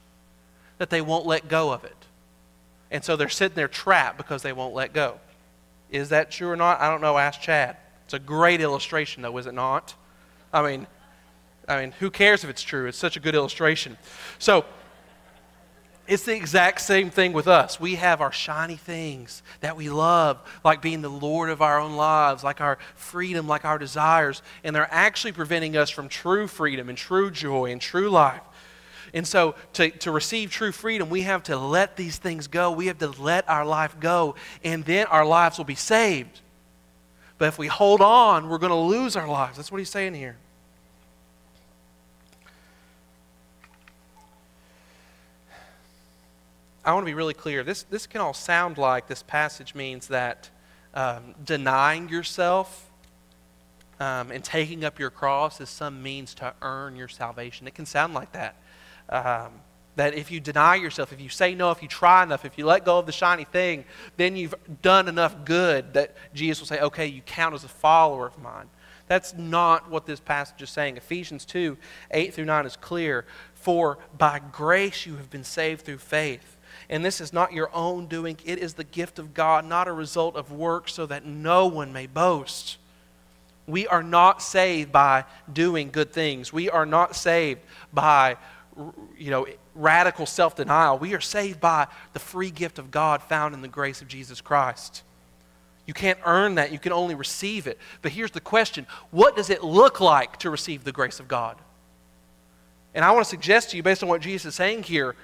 that 0.78 0.90
they 0.90 1.00
won't 1.00 1.24
let 1.24 1.48
go 1.48 1.72
of 1.72 1.84
it. 1.84 1.96
And 2.92 3.02
so 3.02 3.16
they're 3.16 3.30
sitting 3.30 3.56
there 3.56 3.68
trapped 3.68 4.18
because 4.18 4.42
they 4.42 4.52
won't 4.52 4.74
let 4.74 4.92
go. 4.92 5.18
Is 5.90 6.10
that 6.10 6.30
true 6.30 6.50
or 6.50 6.56
not? 6.56 6.80
I 6.80 6.90
don't 6.90 7.00
know. 7.00 7.18
Ask 7.18 7.40
Chad. 7.40 7.76
It's 8.04 8.14
a 8.14 8.18
great 8.18 8.60
illustration, 8.60 9.22
though, 9.22 9.36
is 9.38 9.46
it 9.46 9.54
not? 9.54 9.94
I 10.52 10.62
mean, 10.62 10.86
I 11.66 11.80
mean, 11.80 11.92
who 11.92 12.10
cares 12.10 12.44
if 12.44 12.50
it's 12.50 12.62
true? 12.62 12.86
It's 12.86 12.98
such 12.98 13.16
a 13.16 13.20
good 13.20 13.34
illustration. 13.34 13.96
So, 14.38 14.66
it's 16.06 16.24
the 16.24 16.34
exact 16.34 16.80
same 16.80 17.10
thing 17.10 17.32
with 17.32 17.46
us. 17.46 17.80
We 17.80 17.94
have 17.94 18.20
our 18.20 18.32
shiny 18.32 18.76
things 18.76 19.42
that 19.60 19.76
we 19.76 19.88
love, 19.88 20.40
like 20.64 20.82
being 20.82 21.00
the 21.00 21.08
Lord 21.08 21.48
of 21.48 21.62
our 21.62 21.78
own 21.78 21.94
lives, 21.94 22.42
like 22.42 22.60
our 22.60 22.78
freedom, 22.96 23.46
like 23.46 23.64
our 23.64 23.78
desires, 23.78 24.42
and 24.64 24.74
they're 24.74 24.92
actually 24.92 25.32
preventing 25.32 25.76
us 25.76 25.88
from 25.90 26.08
true 26.08 26.48
freedom 26.48 26.88
and 26.88 26.98
true 26.98 27.30
joy 27.30 27.70
and 27.70 27.80
true 27.80 28.10
life. 28.10 28.42
And 29.14 29.26
so, 29.26 29.54
to, 29.74 29.90
to 29.90 30.10
receive 30.10 30.50
true 30.50 30.72
freedom, 30.72 31.10
we 31.10 31.22
have 31.22 31.42
to 31.44 31.56
let 31.56 31.96
these 31.96 32.16
things 32.16 32.46
go. 32.46 32.72
We 32.72 32.86
have 32.86 32.98
to 32.98 33.08
let 33.08 33.48
our 33.48 33.66
life 33.66 34.00
go, 34.00 34.36
and 34.64 34.84
then 34.84 35.06
our 35.06 35.26
lives 35.26 35.58
will 35.58 35.66
be 35.66 35.74
saved. 35.74 36.40
But 37.36 37.48
if 37.48 37.58
we 37.58 37.66
hold 37.66 38.00
on, 38.00 38.48
we're 38.48 38.58
going 38.58 38.70
to 38.70 38.76
lose 38.76 39.16
our 39.16 39.28
lives. 39.28 39.56
That's 39.56 39.70
what 39.70 39.78
he's 39.78 39.90
saying 39.90 40.14
here. 40.14 40.36
I 46.84 46.92
want 46.92 47.04
to 47.04 47.10
be 47.10 47.14
really 47.14 47.34
clear. 47.34 47.62
This, 47.62 47.84
this 47.84 48.06
can 48.06 48.20
all 48.20 48.34
sound 48.34 48.76
like 48.76 49.06
this 49.06 49.22
passage 49.22 49.74
means 49.74 50.08
that 50.08 50.50
um, 50.94 51.34
denying 51.44 52.08
yourself 52.08 52.90
um, 54.00 54.32
and 54.32 54.42
taking 54.42 54.84
up 54.84 54.98
your 54.98 55.10
cross 55.10 55.60
is 55.60 55.68
some 55.68 56.02
means 56.02 56.34
to 56.34 56.54
earn 56.60 56.96
your 56.96 57.06
salvation. 57.06 57.68
It 57.68 57.74
can 57.74 57.86
sound 57.86 58.14
like 58.14 58.32
that. 58.32 58.56
Um, 59.12 59.52
that 59.96 60.14
if 60.14 60.30
you 60.30 60.40
deny 60.40 60.76
yourself, 60.76 61.12
if 61.12 61.20
you 61.20 61.28
say 61.28 61.54
no, 61.54 61.70
if 61.70 61.82
you 61.82 61.88
try 61.88 62.22
enough, 62.22 62.46
if 62.46 62.56
you 62.56 62.64
let 62.64 62.84
go 62.84 62.98
of 62.98 63.04
the 63.04 63.12
shiny 63.12 63.44
thing, 63.44 63.84
then 64.16 64.36
you've 64.36 64.54
done 64.80 65.06
enough 65.06 65.44
good 65.44 65.92
that 65.92 66.16
Jesus 66.32 66.60
will 66.60 66.66
say, 66.66 66.80
okay, 66.80 67.06
you 67.06 67.20
count 67.20 67.54
as 67.54 67.62
a 67.62 67.68
follower 67.68 68.26
of 68.26 68.38
mine. 68.42 68.70
That's 69.08 69.34
not 69.34 69.90
what 69.90 70.06
this 70.06 70.18
passage 70.18 70.62
is 70.62 70.70
saying. 70.70 70.96
Ephesians 70.96 71.44
2 71.44 71.76
8 72.10 72.32
through 72.32 72.46
9 72.46 72.64
is 72.64 72.76
clear. 72.76 73.26
For 73.54 73.98
by 74.16 74.40
grace 74.40 75.04
you 75.04 75.16
have 75.16 75.28
been 75.28 75.44
saved 75.44 75.82
through 75.84 75.98
faith. 75.98 76.56
And 76.88 77.04
this 77.04 77.20
is 77.20 77.32
not 77.32 77.52
your 77.52 77.70
own 77.74 78.06
doing, 78.06 78.38
it 78.44 78.58
is 78.58 78.74
the 78.74 78.84
gift 78.84 79.18
of 79.18 79.34
God, 79.34 79.66
not 79.66 79.88
a 79.88 79.92
result 79.92 80.36
of 80.36 80.50
work, 80.50 80.88
so 80.88 81.04
that 81.06 81.26
no 81.26 81.66
one 81.66 81.92
may 81.92 82.06
boast. 82.06 82.78
We 83.66 83.86
are 83.86 84.02
not 84.02 84.42
saved 84.42 84.90
by 84.90 85.24
doing 85.52 85.90
good 85.90 86.12
things. 86.12 86.52
We 86.52 86.70
are 86.70 86.86
not 86.86 87.14
saved 87.14 87.60
by 87.92 88.36
you 89.18 89.30
know, 89.30 89.46
radical 89.74 90.26
self 90.26 90.56
denial. 90.56 90.98
We 90.98 91.14
are 91.14 91.20
saved 91.20 91.60
by 91.60 91.86
the 92.12 92.18
free 92.18 92.50
gift 92.50 92.78
of 92.78 92.90
God 92.90 93.22
found 93.22 93.54
in 93.54 93.62
the 93.62 93.68
grace 93.68 94.02
of 94.02 94.08
Jesus 94.08 94.40
Christ. 94.40 95.02
You 95.86 95.94
can't 95.94 96.18
earn 96.24 96.54
that, 96.56 96.72
you 96.72 96.78
can 96.78 96.92
only 96.92 97.14
receive 97.14 97.66
it. 97.66 97.78
But 98.02 98.12
here's 98.12 98.30
the 98.30 98.40
question 98.40 98.86
what 99.10 99.36
does 99.36 99.50
it 99.50 99.62
look 99.62 100.00
like 100.00 100.38
to 100.38 100.50
receive 100.50 100.84
the 100.84 100.92
grace 100.92 101.20
of 101.20 101.28
God? 101.28 101.56
And 102.94 103.04
I 103.04 103.10
want 103.10 103.24
to 103.24 103.30
suggest 103.30 103.70
to 103.70 103.76
you, 103.76 103.82
based 103.82 104.02
on 104.02 104.08
what 104.08 104.20
Jesus 104.20 104.46
is 104.46 104.54
saying 104.54 104.84
here, 104.84 105.14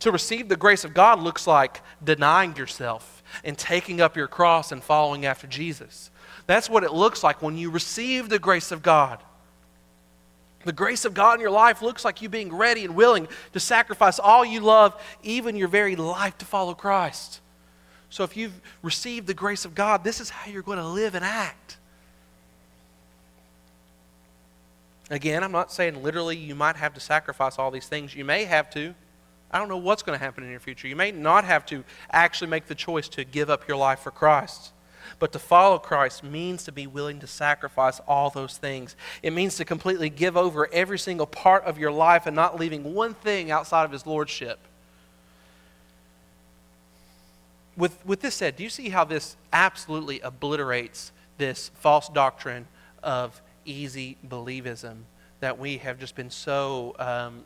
To 0.00 0.10
receive 0.10 0.48
the 0.48 0.56
grace 0.56 0.84
of 0.84 0.94
God 0.94 1.20
looks 1.20 1.46
like 1.46 1.82
denying 2.02 2.56
yourself 2.56 3.22
and 3.44 3.56
taking 3.56 4.00
up 4.00 4.16
your 4.16 4.28
cross 4.28 4.72
and 4.72 4.82
following 4.82 5.26
after 5.26 5.46
Jesus. 5.46 6.10
That's 6.46 6.70
what 6.70 6.84
it 6.84 6.92
looks 6.92 7.22
like 7.22 7.42
when 7.42 7.58
you 7.58 7.70
receive 7.70 8.28
the 8.28 8.38
grace 8.38 8.72
of 8.72 8.82
God. 8.82 9.22
The 10.64 10.72
grace 10.72 11.04
of 11.04 11.14
God 11.14 11.34
in 11.34 11.40
your 11.40 11.50
life 11.50 11.80
looks 11.80 12.04
like 12.04 12.20
you 12.20 12.28
being 12.28 12.54
ready 12.54 12.84
and 12.84 12.94
willing 12.94 13.28
to 13.52 13.60
sacrifice 13.60 14.18
all 14.18 14.44
you 14.44 14.60
love, 14.60 15.00
even 15.22 15.56
your 15.56 15.68
very 15.68 15.96
life, 15.96 16.36
to 16.38 16.44
follow 16.44 16.74
Christ. 16.74 17.40
So 18.10 18.24
if 18.24 18.36
you've 18.36 18.60
received 18.82 19.26
the 19.26 19.34
grace 19.34 19.64
of 19.64 19.74
God, 19.74 20.04
this 20.04 20.20
is 20.20 20.28
how 20.28 20.50
you're 20.50 20.62
going 20.62 20.78
to 20.78 20.86
live 20.86 21.14
and 21.14 21.24
act. 21.24 21.78
Again, 25.08 25.42
I'm 25.42 25.52
not 25.52 25.72
saying 25.72 26.02
literally 26.02 26.36
you 26.36 26.54
might 26.54 26.76
have 26.76 26.94
to 26.94 27.00
sacrifice 27.00 27.58
all 27.58 27.70
these 27.70 27.86
things. 27.86 28.14
You 28.14 28.24
may 28.24 28.44
have 28.44 28.70
to. 28.70 28.94
I 29.50 29.58
don't 29.58 29.68
know 29.68 29.76
what's 29.76 30.02
going 30.02 30.16
to 30.16 30.24
happen 30.24 30.44
in 30.44 30.50
your 30.50 30.60
future. 30.60 30.86
You 30.86 30.94
may 30.94 31.10
not 31.10 31.44
have 31.44 31.66
to 31.66 31.82
actually 32.12 32.50
make 32.50 32.66
the 32.66 32.74
choice 32.74 33.08
to 33.10 33.24
give 33.24 33.50
up 33.50 33.66
your 33.66 33.76
life 33.76 34.00
for 34.00 34.12
Christ. 34.12 34.72
But 35.18 35.32
to 35.32 35.38
follow 35.38 35.78
Christ 35.78 36.22
means 36.22 36.64
to 36.64 36.72
be 36.72 36.86
willing 36.86 37.20
to 37.20 37.26
sacrifice 37.26 38.00
all 38.06 38.30
those 38.30 38.56
things. 38.56 38.96
It 39.22 39.32
means 39.32 39.56
to 39.56 39.64
completely 39.64 40.10
give 40.10 40.36
over 40.36 40.68
every 40.72 40.98
single 40.98 41.26
part 41.26 41.64
of 41.64 41.78
your 41.78 41.92
life 41.92 42.26
and 42.26 42.34
not 42.36 42.58
leaving 42.58 42.94
one 42.94 43.14
thing 43.14 43.50
outside 43.50 43.84
of 43.84 43.92
His 43.92 44.06
Lordship. 44.06 44.58
With, 47.76 48.04
with 48.04 48.20
this 48.20 48.34
said, 48.34 48.56
do 48.56 48.62
you 48.62 48.70
see 48.70 48.90
how 48.90 49.04
this 49.04 49.36
absolutely 49.52 50.20
obliterates 50.20 51.12
this 51.38 51.70
false 51.76 52.08
doctrine 52.08 52.66
of 53.02 53.40
easy 53.64 54.16
believism 54.28 54.98
that 55.40 55.58
we 55.58 55.78
have 55.78 55.98
just 55.98 56.14
been 56.14 56.30
so 56.30 56.94
um, 56.98 57.42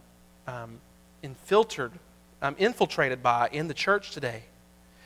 um, 0.46 0.78
infiltrated, 1.22 1.98
um, 2.42 2.54
infiltrated 2.58 3.22
by 3.22 3.48
in 3.52 3.68
the 3.68 3.74
church 3.74 4.10
today. 4.10 4.42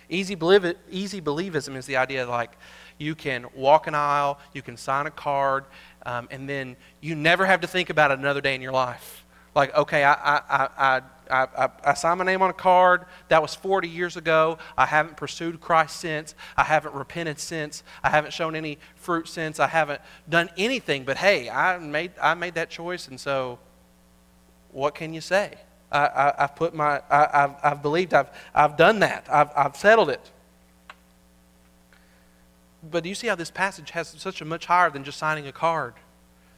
Easy, 0.08 0.34
believe, 0.34 0.74
easy 0.90 1.20
believism 1.20 1.76
is 1.76 1.86
the 1.86 1.96
idea 1.96 2.26
like 2.26 2.52
you 2.98 3.14
can 3.14 3.46
walk 3.54 3.86
an 3.86 3.94
aisle, 3.94 4.38
you 4.52 4.62
can 4.62 4.76
sign 4.76 5.06
a 5.06 5.10
card, 5.10 5.64
um, 6.06 6.28
and 6.30 6.48
then 6.48 6.76
you 7.00 7.14
never 7.14 7.44
have 7.46 7.60
to 7.60 7.66
think 7.66 7.90
about 7.90 8.10
it 8.10 8.18
another 8.18 8.40
day 8.40 8.54
in 8.54 8.62
your 8.62 8.72
life. 8.72 9.24
Like, 9.54 9.74
okay, 9.74 10.04
I, 10.04 10.12
I, 10.12 10.40
I, 10.48 11.02
I, 11.30 11.46
I, 11.56 11.68
I 11.84 11.94
signed 11.94 12.18
my 12.18 12.24
name 12.24 12.42
on 12.42 12.50
a 12.50 12.54
card. 12.54 13.06
That 13.28 13.42
was 13.42 13.54
40 13.54 13.88
years 13.88 14.16
ago. 14.16 14.58
I 14.76 14.86
haven't 14.86 15.16
pursued 15.16 15.60
Christ 15.60 15.96
since. 15.96 16.34
I 16.56 16.64
haven't 16.64 16.94
repented 16.94 17.38
since. 17.40 17.82
I 18.02 18.10
haven't 18.10 18.32
shown 18.32 18.54
any 18.54 18.78
fruit 18.94 19.28
since. 19.28 19.58
I 19.58 19.66
haven't 19.66 20.00
done 20.28 20.48
anything. 20.56 21.04
But 21.04 21.16
hey, 21.16 21.50
I 21.50 21.78
made, 21.78 22.12
I 22.22 22.34
made 22.34 22.54
that 22.54 22.70
choice, 22.70 23.08
and 23.08 23.18
so 23.18 23.58
what 24.70 24.94
can 24.94 25.12
you 25.12 25.20
say? 25.20 25.54
I, 25.90 26.34
have 26.38 26.56
put 26.56 26.74
my, 26.74 27.00
I, 27.10 27.28
have 27.32 27.60
I've 27.62 27.82
believed, 27.82 28.12
I've, 28.12 28.28
I've 28.54 28.76
done 28.76 29.00
that, 29.00 29.26
I've, 29.30 29.50
I've 29.56 29.76
settled 29.76 30.10
it. 30.10 30.30
But 32.90 33.02
do 33.02 33.08
you 33.08 33.14
see 33.14 33.26
how 33.26 33.34
this 33.34 33.50
passage 33.50 33.90
has 33.90 34.08
such 34.08 34.40
a 34.40 34.44
much 34.44 34.66
higher 34.66 34.90
than 34.90 35.04
just 35.04 35.18
signing 35.18 35.46
a 35.46 35.52
card? 35.52 35.94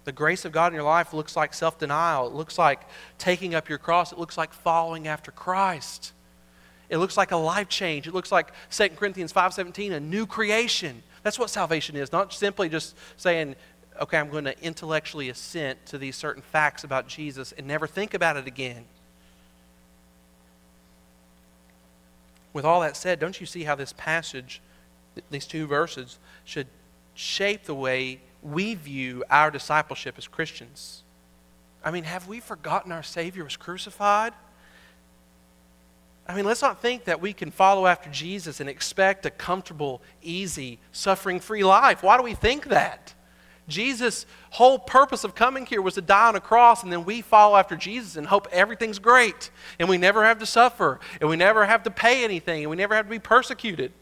The 0.05 0.13
grace 0.13 0.45
of 0.45 0.53
God 0.53 0.69
in 0.69 0.75
your 0.75 0.83
life 0.85 1.13
looks 1.13 1.37
like 1.37 1.55
self 1.55 1.79
denial. 1.79 2.27
It 2.27 2.35
looks 2.35 2.59
like 2.59 2.81
taking 3.19 3.55
up 3.55 3.69
your 3.69 3.79
cross. 3.79 4.13
It 4.13 4.19
looks 4.19 4.37
like 4.37 4.53
following 4.53 5.07
after 5.07 5.31
Christ. 5.31 6.13
It 6.89 6.99
looks 6.99 7.17
like 7.17 7.31
a 7.31 7.37
life 7.37 7.69
change. 7.69 8.09
It 8.09 8.15
looks 8.15 8.33
like 8.33 8.53
2 8.71 8.91
Corinthians 8.97 9.33
5:17, 9.33 9.93
a 9.93 10.01
new 10.01 10.27
creation. 10.27 11.03
That's 11.23 11.39
what 11.39 11.51
salvation 11.51 11.97
is, 11.97 12.13
not 12.13 12.33
simply 12.33 12.69
just 12.69 12.97
saying, 13.17 13.55
okay, 14.01 14.19
I'm 14.19 14.31
going 14.31 14.45
to 14.45 14.65
intellectually 14.65 15.29
assent 15.29 15.85
to 15.87 15.99
these 15.99 16.17
certain 16.17 16.43
facts 16.43 16.83
about 16.83 17.07
Jesus 17.07 17.53
and 17.53 17.67
never 17.67 17.87
think 17.87 18.15
about 18.15 18.37
it 18.37 18.47
again. 18.47 18.87
With 22.53 22.65
all 22.65 22.81
that 22.81 22.97
said, 22.97 23.19
don't 23.19 23.41
you 23.41 23.47
see 23.47 23.65
how 23.65 23.75
this 23.75 23.93
passage, 23.93 24.61
these 25.31 25.47
two 25.47 25.67
verses, 25.67 26.19
should 26.45 26.67
shape 27.15 27.65
the 27.65 27.75
way 27.75 28.21
we 28.43 28.75
view 28.75 29.25
our 29.31 29.51
discipleship 29.51 30.17
as 30.19 30.27
Christians. 30.27 31.03
I 31.85 31.91
mean, 31.91 32.05
have 32.05 32.29
we 32.29 32.41
forgotten 32.41 32.93
our 32.93 33.03
Savior 33.03 33.45
was 33.45 33.57
crucified? 33.57 34.33
I 36.27 36.35
mean, 36.35 36.45
let's 36.45 36.63
not 36.63 36.81
think 36.81 37.05
that 37.05 37.21
we 37.21 37.33
can 37.33 37.51
follow 37.51 37.87
after 37.87 38.09
Jesus 38.11 38.61
and 38.61 38.69
expect 38.69 39.27
a 39.27 39.31
comfortable, 39.31 40.01
easy, 40.23 40.79
suffering 40.93 41.41
free 41.41 41.65
life. 41.65 42.03
Why 42.03 42.17
do 42.17 42.23
we 42.23 42.35
think 42.35 42.69
that? 42.69 43.15
Jesus' 43.71 44.27
whole 44.51 44.79
purpose 44.79 45.25
of 45.25 45.35
coming 45.35 45.67
here 45.67 45.81
was 45.81 45.95
to 45.95 46.03
die 46.03 46.29
on 46.29 46.37
a 46.37 46.41
cross, 46.41 46.83
and 46.83 46.93
then 46.93 47.05
we 47.05 47.23
follow 47.23 47.57
after 47.57 47.77
Jesus 47.77 48.17
and 48.17 48.27
hope 48.27 48.49
everything's 48.53 48.99
great, 48.99 49.51
and 49.79 49.89
we 49.89 49.97
never 49.97 50.25
have 50.25 50.39
to 50.41 50.47
suffer, 50.47 51.01
and 51.21 51.31
we 51.31 51.37
never 51.37 51.65
have 51.65 51.83
to 51.85 51.91
pay 51.91 52.25
anything, 52.25 52.63
and 52.63 52.71
we 52.71 52.77
never 52.77 52.95
have 52.95 53.07
to 53.07 53.11
be 53.11 53.19
persecuted. 53.19 53.93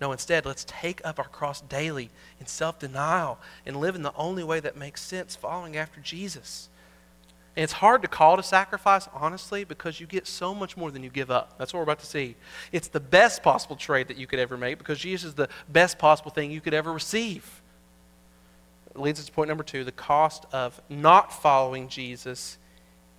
No, 0.00 0.12
instead, 0.12 0.46
let's 0.46 0.64
take 0.66 1.04
up 1.04 1.18
our 1.18 1.28
cross 1.28 1.60
daily 1.60 2.10
in 2.38 2.46
self 2.46 2.78
denial 2.78 3.38
and 3.66 3.76
live 3.76 3.96
in 3.96 4.02
the 4.02 4.14
only 4.14 4.44
way 4.44 4.60
that 4.60 4.76
makes 4.76 5.02
sense, 5.02 5.34
following 5.34 5.76
after 5.76 6.00
Jesus. 6.00 6.68
And 7.58 7.64
it's 7.64 7.72
hard 7.72 8.02
to 8.02 8.08
call 8.08 8.36
to 8.36 8.42
sacrifice, 8.44 9.08
honestly, 9.12 9.64
because 9.64 9.98
you 9.98 10.06
get 10.06 10.28
so 10.28 10.54
much 10.54 10.76
more 10.76 10.92
than 10.92 11.02
you 11.02 11.10
give 11.10 11.28
up. 11.28 11.58
That's 11.58 11.72
what 11.74 11.80
we're 11.80 11.90
about 11.90 11.98
to 11.98 12.06
see. 12.06 12.36
It's 12.70 12.86
the 12.86 13.00
best 13.00 13.42
possible 13.42 13.74
trade 13.74 14.06
that 14.06 14.16
you 14.16 14.28
could 14.28 14.38
ever 14.38 14.56
make 14.56 14.78
because 14.78 15.00
Jesus 15.00 15.30
is 15.30 15.34
the 15.34 15.48
best 15.68 15.98
possible 15.98 16.30
thing 16.30 16.52
you 16.52 16.60
could 16.60 16.72
ever 16.72 16.92
receive. 16.92 17.60
It 18.94 19.00
leads 19.00 19.18
us 19.18 19.26
to 19.26 19.32
point 19.32 19.48
number 19.48 19.64
two 19.64 19.82
the 19.82 19.90
cost 19.90 20.46
of 20.52 20.80
not 20.88 21.32
following 21.32 21.88
Jesus 21.88 22.58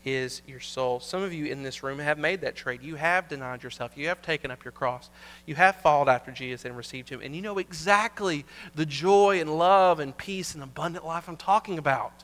is 0.06 0.42
your 0.48 0.62
soul. 0.62 1.02
Some 1.02 1.22
of 1.22 1.34
you 1.34 1.48
in 1.48 1.64
this 1.64 1.84
room 1.84 2.00
have 2.00 2.18
made 2.18 2.40
that 2.40 2.56
trade. 2.56 2.82
You 2.82 2.96
have 2.96 3.28
denied 3.28 3.62
yourself. 3.62 3.98
You 3.98 4.08
have 4.08 4.22
taken 4.22 4.52
up 4.52 4.64
your 4.64 4.72
cross. 4.72 5.10
You 5.48 5.56
have 5.56 5.82
followed 5.82 6.08
after 6.08 6.32
Jesus 6.32 6.64
and 6.64 6.78
received 6.78 7.10
Him. 7.10 7.20
And 7.22 7.36
you 7.36 7.42
know 7.42 7.58
exactly 7.58 8.46
the 8.74 8.86
joy 8.86 9.42
and 9.42 9.58
love 9.58 10.00
and 10.00 10.16
peace 10.16 10.54
and 10.54 10.64
abundant 10.64 11.06
life 11.06 11.28
I'm 11.28 11.36
talking 11.36 11.78
about. 11.78 12.24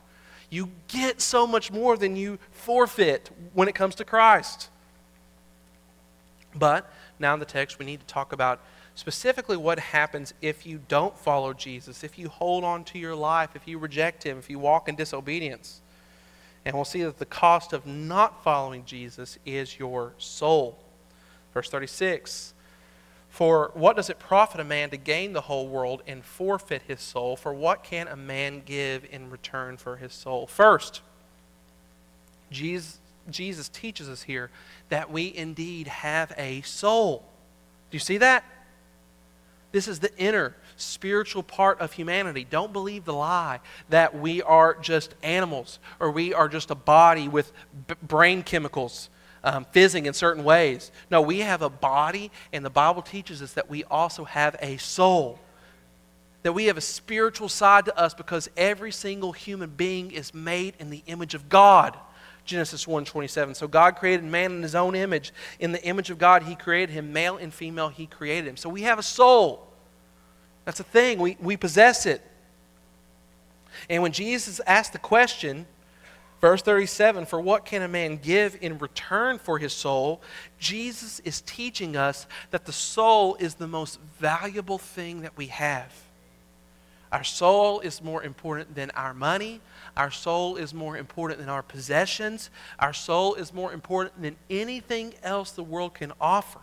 You 0.50 0.70
get 0.88 1.20
so 1.20 1.46
much 1.46 1.70
more 1.70 1.96
than 1.96 2.16
you 2.16 2.38
forfeit 2.50 3.30
when 3.52 3.68
it 3.68 3.74
comes 3.74 3.94
to 3.96 4.04
Christ. 4.04 4.70
But 6.54 6.90
now 7.18 7.34
in 7.34 7.40
the 7.40 7.46
text, 7.46 7.78
we 7.78 7.86
need 7.86 8.00
to 8.00 8.06
talk 8.06 8.32
about 8.32 8.60
specifically 8.94 9.56
what 9.56 9.78
happens 9.78 10.32
if 10.40 10.66
you 10.66 10.80
don't 10.88 11.16
follow 11.18 11.52
Jesus, 11.52 12.02
if 12.02 12.18
you 12.18 12.28
hold 12.28 12.64
on 12.64 12.84
to 12.84 12.98
your 12.98 13.14
life, 13.14 13.50
if 13.54 13.68
you 13.68 13.78
reject 13.78 14.22
Him, 14.22 14.38
if 14.38 14.48
you 14.48 14.58
walk 14.58 14.88
in 14.88 14.94
disobedience. 14.94 15.80
And 16.64 16.74
we'll 16.74 16.84
see 16.84 17.02
that 17.04 17.18
the 17.18 17.26
cost 17.26 17.72
of 17.72 17.86
not 17.86 18.42
following 18.42 18.84
Jesus 18.84 19.38
is 19.44 19.78
your 19.78 20.14
soul. 20.18 20.78
Verse 21.54 21.70
36 21.70 22.54
For 23.36 23.70
what 23.74 23.96
does 23.96 24.08
it 24.08 24.18
profit 24.18 24.62
a 24.62 24.64
man 24.64 24.88
to 24.88 24.96
gain 24.96 25.34
the 25.34 25.42
whole 25.42 25.68
world 25.68 26.02
and 26.06 26.24
forfeit 26.24 26.80
his 26.88 27.02
soul? 27.02 27.36
For 27.36 27.52
what 27.52 27.84
can 27.84 28.08
a 28.08 28.16
man 28.16 28.62
give 28.64 29.04
in 29.12 29.28
return 29.28 29.76
for 29.76 29.98
his 29.98 30.14
soul? 30.14 30.46
First, 30.46 31.02
Jesus, 32.50 32.98
Jesus 33.28 33.68
teaches 33.68 34.08
us 34.08 34.22
here 34.22 34.48
that 34.88 35.10
we 35.10 35.36
indeed 35.36 35.86
have 35.86 36.32
a 36.38 36.62
soul. 36.62 37.26
Do 37.90 37.96
you 37.96 38.00
see 38.00 38.16
that? 38.16 38.42
This 39.70 39.86
is 39.86 39.98
the 39.98 40.16
inner 40.16 40.56
spiritual 40.78 41.42
part 41.42 41.78
of 41.78 41.92
humanity. 41.92 42.46
Don't 42.48 42.72
believe 42.72 43.04
the 43.04 43.12
lie 43.12 43.60
that 43.90 44.18
we 44.18 44.40
are 44.40 44.72
just 44.80 45.14
animals 45.22 45.78
or 46.00 46.10
we 46.10 46.32
are 46.32 46.48
just 46.48 46.70
a 46.70 46.74
body 46.74 47.28
with 47.28 47.52
b- 47.86 47.96
brain 48.02 48.42
chemicals 48.42 49.10
um, 49.46 49.64
fizzing 49.70 50.06
in 50.06 50.12
certain 50.12 50.42
ways. 50.42 50.90
No, 51.08 51.22
we 51.22 51.38
have 51.38 51.62
a 51.62 51.70
body, 51.70 52.32
and 52.52 52.64
the 52.64 52.70
Bible 52.70 53.00
teaches 53.00 53.40
us 53.40 53.52
that 53.52 53.70
we 53.70 53.84
also 53.84 54.24
have 54.24 54.56
a 54.60 54.76
soul. 54.76 55.38
That 56.42 56.52
we 56.52 56.66
have 56.66 56.76
a 56.76 56.82
spiritual 56.82 57.48
side 57.48 57.84
to 57.84 57.96
us 57.96 58.12
because 58.12 58.50
every 58.56 58.90
single 58.90 59.32
human 59.32 59.70
being 59.70 60.10
is 60.10 60.34
made 60.34 60.74
in 60.80 60.90
the 60.90 61.02
image 61.06 61.34
of 61.34 61.48
God. 61.48 61.96
Genesis 62.44 62.86
1:27. 62.86 63.54
So 63.54 63.68
God 63.68 63.96
created 63.96 64.24
man 64.24 64.52
in 64.52 64.62
his 64.62 64.74
own 64.74 64.96
image. 64.96 65.32
In 65.60 65.70
the 65.70 65.82
image 65.84 66.10
of 66.10 66.18
God 66.18 66.42
he 66.42 66.56
created 66.56 66.92
him, 66.92 67.12
male 67.12 67.36
and 67.36 67.54
female 67.54 67.88
he 67.88 68.06
created 68.06 68.48
him. 68.48 68.56
So 68.56 68.68
we 68.68 68.82
have 68.82 68.98
a 68.98 69.02
soul. 69.02 69.68
That's 70.64 70.80
a 70.80 70.84
thing. 70.84 71.20
We, 71.20 71.36
we 71.40 71.56
possess 71.56 72.04
it. 72.04 72.20
And 73.88 74.02
when 74.02 74.12
Jesus 74.12 74.60
asked 74.66 74.92
the 74.92 74.98
question, 74.98 75.66
verse 76.40 76.62
37, 76.62 77.26
for 77.26 77.40
what 77.40 77.64
can 77.64 77.82
a 77.82 77.88
man 77.88 78.16
give 78.16 78.56
in 78.60 78.78
return 78.78 79.38
for 79.38 79.58
his 79.58 79.72
soul? 79.72 80.20
Jesus 80.58 81.20
is 81.20 81.40
teaching 81.42 81.96
us 81.96 82.26
that 82.50 82.64
the 82.64 82.72
soul 82.72 83.36
is 83.36 83.54
the 83.54 83.66
most 83.66 83.98
valuable 84.18 84.78
thing 84.78 85.22
that 85.22 85.36
we 85.36 85.46
have. 85.46 85.92
Our 87.12 87.24
soul 87.24 87.80
is 87.80 88.02
more 88.02 88.22
important 88.22 88.74
than 88.74 88.90
our 88.90 89.14
money. 89.14 89.60
Our 89.96 90.10
soul 90.10 90.56
is 90.56 90.74
more 90.74 90.96
important 90.96 91.40
than 91.40 91.48
our 91.48 91.62
possessions. 91.62 92.50
Our 92.78 92.92
soul 92.92 93.34
is 93.34 93.54
more 93.54 93.72
important 93.72 94.20
than 94.20 94.36
anything 94.50 95.14
else 95.22 95.52
the 95.52 95.62
world 95.62 95.94
can 95.94 96.12
offer. 96.20 96.58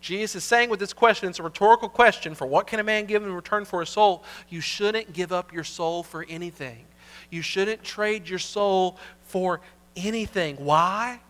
Jesus 0.00 0.36
is 0.36 0.44
saying 0.44 0.68
with 0.68 0.80
this 0.80 0.92
question, 0.92 1.30
it's 1.30 1.38
a 1.38 1.42
rhetorical 1.42 1.88
question 1.88 2.34
for 2.34 2.46
what 2.46 2.66
can 2.66 2.78
a 2.78 2.84
man 2.84 3.06
give 3.06 3.22
in 3.22 3.32
return 3.32 3.64
for 3.64 3.80
his 3.80 3.88
soul? 3.88 4.22
You 4.50 4.60
shouldn't 4.60 5.14
give 5.14 5.32
up 5.32 5.50
your 5.50 5.64
soul 5.64 6.02
for 6.02 6.26
anything. 6.28 6.84
You 7.30 7.42
shouldn't 7.42 7.82
trade 7.82 8.28
your 8.28 8.38
soul 8.38 8.98
for 9.22 9.60
anything. 9.96 10.56
Why? 10.56 11.20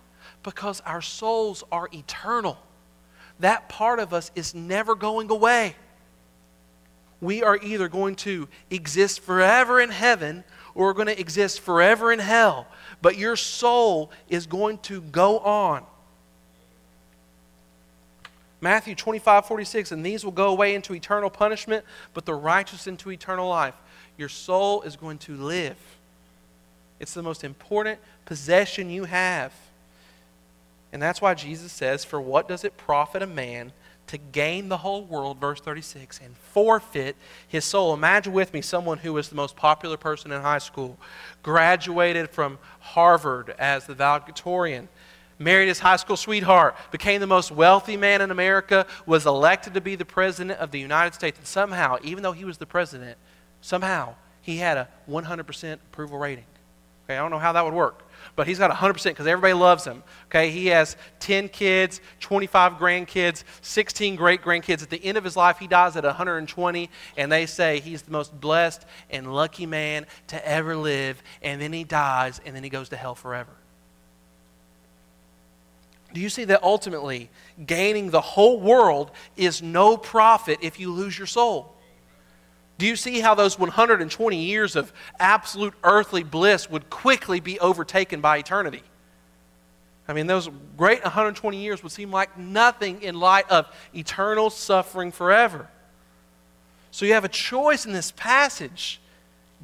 Because 0.43 0.81
our 0.83 1.03
souls 1.03 1.65
are 1.73 1.89
eternal. 1.93 2.59
That 3.41 3.69
part 3.69 3.99
of 3.99 4.13
us 4.13 4.31
is 4.35 4.55
never 4.55 4.95
going 4.95 5.31
away. 5.31 5.75
We 7.21 7.43
are 7.43 7.59
either 7.63 7.89
going 7.89 8.17
to 8.17 8.49
exist 8.71 9.21
forever 9.21 9.81
in 9.81 9.91
heaven 9.91 10.45
or 10.75 10.87
we're 10.87 10.93
going 10.93 11.07
to 11.07 11.19
exist 11.19 11.61
forever 11.61 12.13
in 12.13 12.19
hell. 12.19 12.67
But 13.01 13.17
your 13.17 13.37
soul 13.37 14.11
is 14.29 14.47
going 14.47 14.79
to 14.79 15.01
go 15.01 15.39
on. 15.39 15.85
Matthew 18.61 18.95
25, 18.95 19.47
46, 19.47 19.93
and 19.93 20.05
these 20.05 20.25
will 20.25 20.33
go 20.33 20.49
away 20.49 20.75
into 20.75 20.95
eternal 20.95 21.29
punishment, 21.29 21.85
but 22.15 22.25
the 22.25 22.35
righteous 22.35 22.87
into 22.87 23.11
eternal 23.11 23.49
life. 23.49 23.75
Your 24.17 24.29
soul 24.29 24.83
is 24.83 24.97
going 24.97 25.19
to 25.19 25.37
live. 25.37 25.77
It's 27.01 27.15
the 27.15 27.23
most 27.23 27.45
important 27.45 27.99
possession 28.25 28.91
you 28.91 29.05
have. 29.05 29.53
And 30.93 31.03
that's 31.03 31.21
why 31.21 31.35
Jesus 31.35 31.73
says, 31.73 32.05
For 32.05 32.21
what 32.21 32.49
does 32.49 32.65
it 32.65 32.77
profit 32.77 33.23
a 33.23 33.27
man 33.27 33.73
to 34.07 34.17
gain 34.19 34.69
the 34.69 34.77
whole 34.77 35.03
world, 35.03 35.39
verse 35.39 35.61
36, 35.61 36.21
and 36.25 36.37
forfeit 36.37 37.17
his 37.49 37.65
soul? 37.65 37.93
Imagine 37.93 38.33
with 38.33 38.55
me 38.55 38.63
someone 38.63 38.99
who 38.99 39.13
was 39.13 39.29
the 39.29 39.35
most 39.35 39.57
popular 39.57 39.97
person 39.97 40.31
in 40.31 40.41
high 40.41 40.59
school, 40.59 40.97
graduated 41.43 42.31
from 42.31 42.59
Harvard 42.79 43.55
as 43.59 43.87
the 43.87 43.95
valedictorian, 43.95 44.89
married 45.39 45.67
his 45.67 45.81
high 45.81 45.97
school 45.97 46.17
sweetheart, 46.17 46.77
became 46.93 47.21
the 47.21 47.27
most 47.27 47.51
wealthy 47.51 47.97
man 47.97 48.21
in 48.21 48.31
America, 48.31 48.87
was 49.05 49.27
elected 49.27 49.75
to 49.75 49.81
be 49.81 49.97
the 49.97 50.05
president 50.05 50.61
of 50.61 50.71
the 50.71 50.79
United 50.79 51.13
States, 51.13 51.39
and 51.39 51.47
somehow, 51.47 51.99
even 52.05 52.23
though 52.23 52.33
he 52.33 52.45
was 52.45 52.59
the 52.59 52.67
president, 52.67 53.19
somehow 53.65 54.15
he 54.43 54.59
had 54.59 54.77
a 54.77 54.89
100% 55.09 55.73
approval 55.73 56.19
rating. 56.19 56.45
Okay, 57.05 57.17
I 57.17 57.21
don't 57.21 57.31
know 57.31 57.39
how 57.39 57.53
that 57.53 57.65
would 57.65 57.73
work, 57.73 58.03
but 58.37 58.47
he's 58.47 58.59
got 58.59 58.71
100% 58.71 59.05
because 59.05 59.27
everybody 59.27 59.55
loves 59.55 59.87
him. 59.87 60.03
Okay, 60.27 60.51
he 60.51 60.67
has 60.67 60.97
10 61.21 61.49
kids, 61.49 62.03
25 62.21 62.75
grandkids, 62.75 63.43
16 63.63 64.17
great 64.17 64.43
grandkids. 64.43 64.83
At 64.83 64.91
the 64.91 65.03
end 65.03 65.17
of 65.17 65.25
his 65.25 65.35
life, 65.35 65.59
he 65.59 65.67
dies 65.67 65.97
at 65.97 66.05
120, 66.05 66.91
and 67.17 67.33
they 67.33 67.47
say 67.47 67.81
he's 67.81 68.03
the 68.03 68.11
most 68.11 68.39
blessed 68.39 68.85
and 69.11 69.35
lucky 69.35 69.65
man 69.65 70.07
to 70.29 70.47
ever 70.47 70.77
live. 70.77 71.23
And 71.43 71.61
then 71.61 71.73
he 71.73 71.85
dies, 71.85 72.43
and 72.45 72.55
then 72.55 72.65
he 72.65 72.71
goes 72.71 72.91
to 72.91 72.97
hell 72.97 73.15
forever. 73.15 73.53
Do 76.13 76.21
you 76.21 76.29
see 76.29 76.45
that 76.45 76.63
ultimately 76.63 77.31
gaining 77.67 78.11
the 78.11 78.21
whole 78.21 78.61
world 78.61 79.11
is 79.37 79.63
no 79.63 79.97
profit 79.97 80.59
if 80.61 80.79
you 80.79 80.93
lose 80.93 81.17
your 81.17 81.27
soul? 81.27 81.74
Do 82.79 82.87
you 82.87 82.97
see 82.97 83.21
how 83.21 83.35
those 83.35 83.59
120 83.59 84.37
years 84.37 84.75
of 84.77 84.93
absolute 85.21 85.75
earthly 85.85 86.25
bliss 86.25 86.69
would 86.69 86.91
quickly 86.91 87.41
be 87.41 87.61
overtaken 87.61 88.21
by 88.21 88.39
eternity? 88.39 88.83
I 90.07 90.13
mean, 90.13 90.27
those 90.27 90.51
great 90.77 91.03
120 91.03 91.57
years 91.57 91.83
would 91.83 91.93
seem 91.93 92.11
like 92.11 92.37
nothing 92.37 93.03
in 93.03 93.19
light 93.19 93.49
of 93.51 93.67
eternal 93.95 94.51
suffering 94.51 95.13
forever. 95.13 95.69
So 96.91 97.07
you 97.07 97.15
have 97.15 97.25
a 97.25 97.29
choice 97.29 97.87
in 97.87 97.93
this 97.93 98.13
passage 98.13 99.01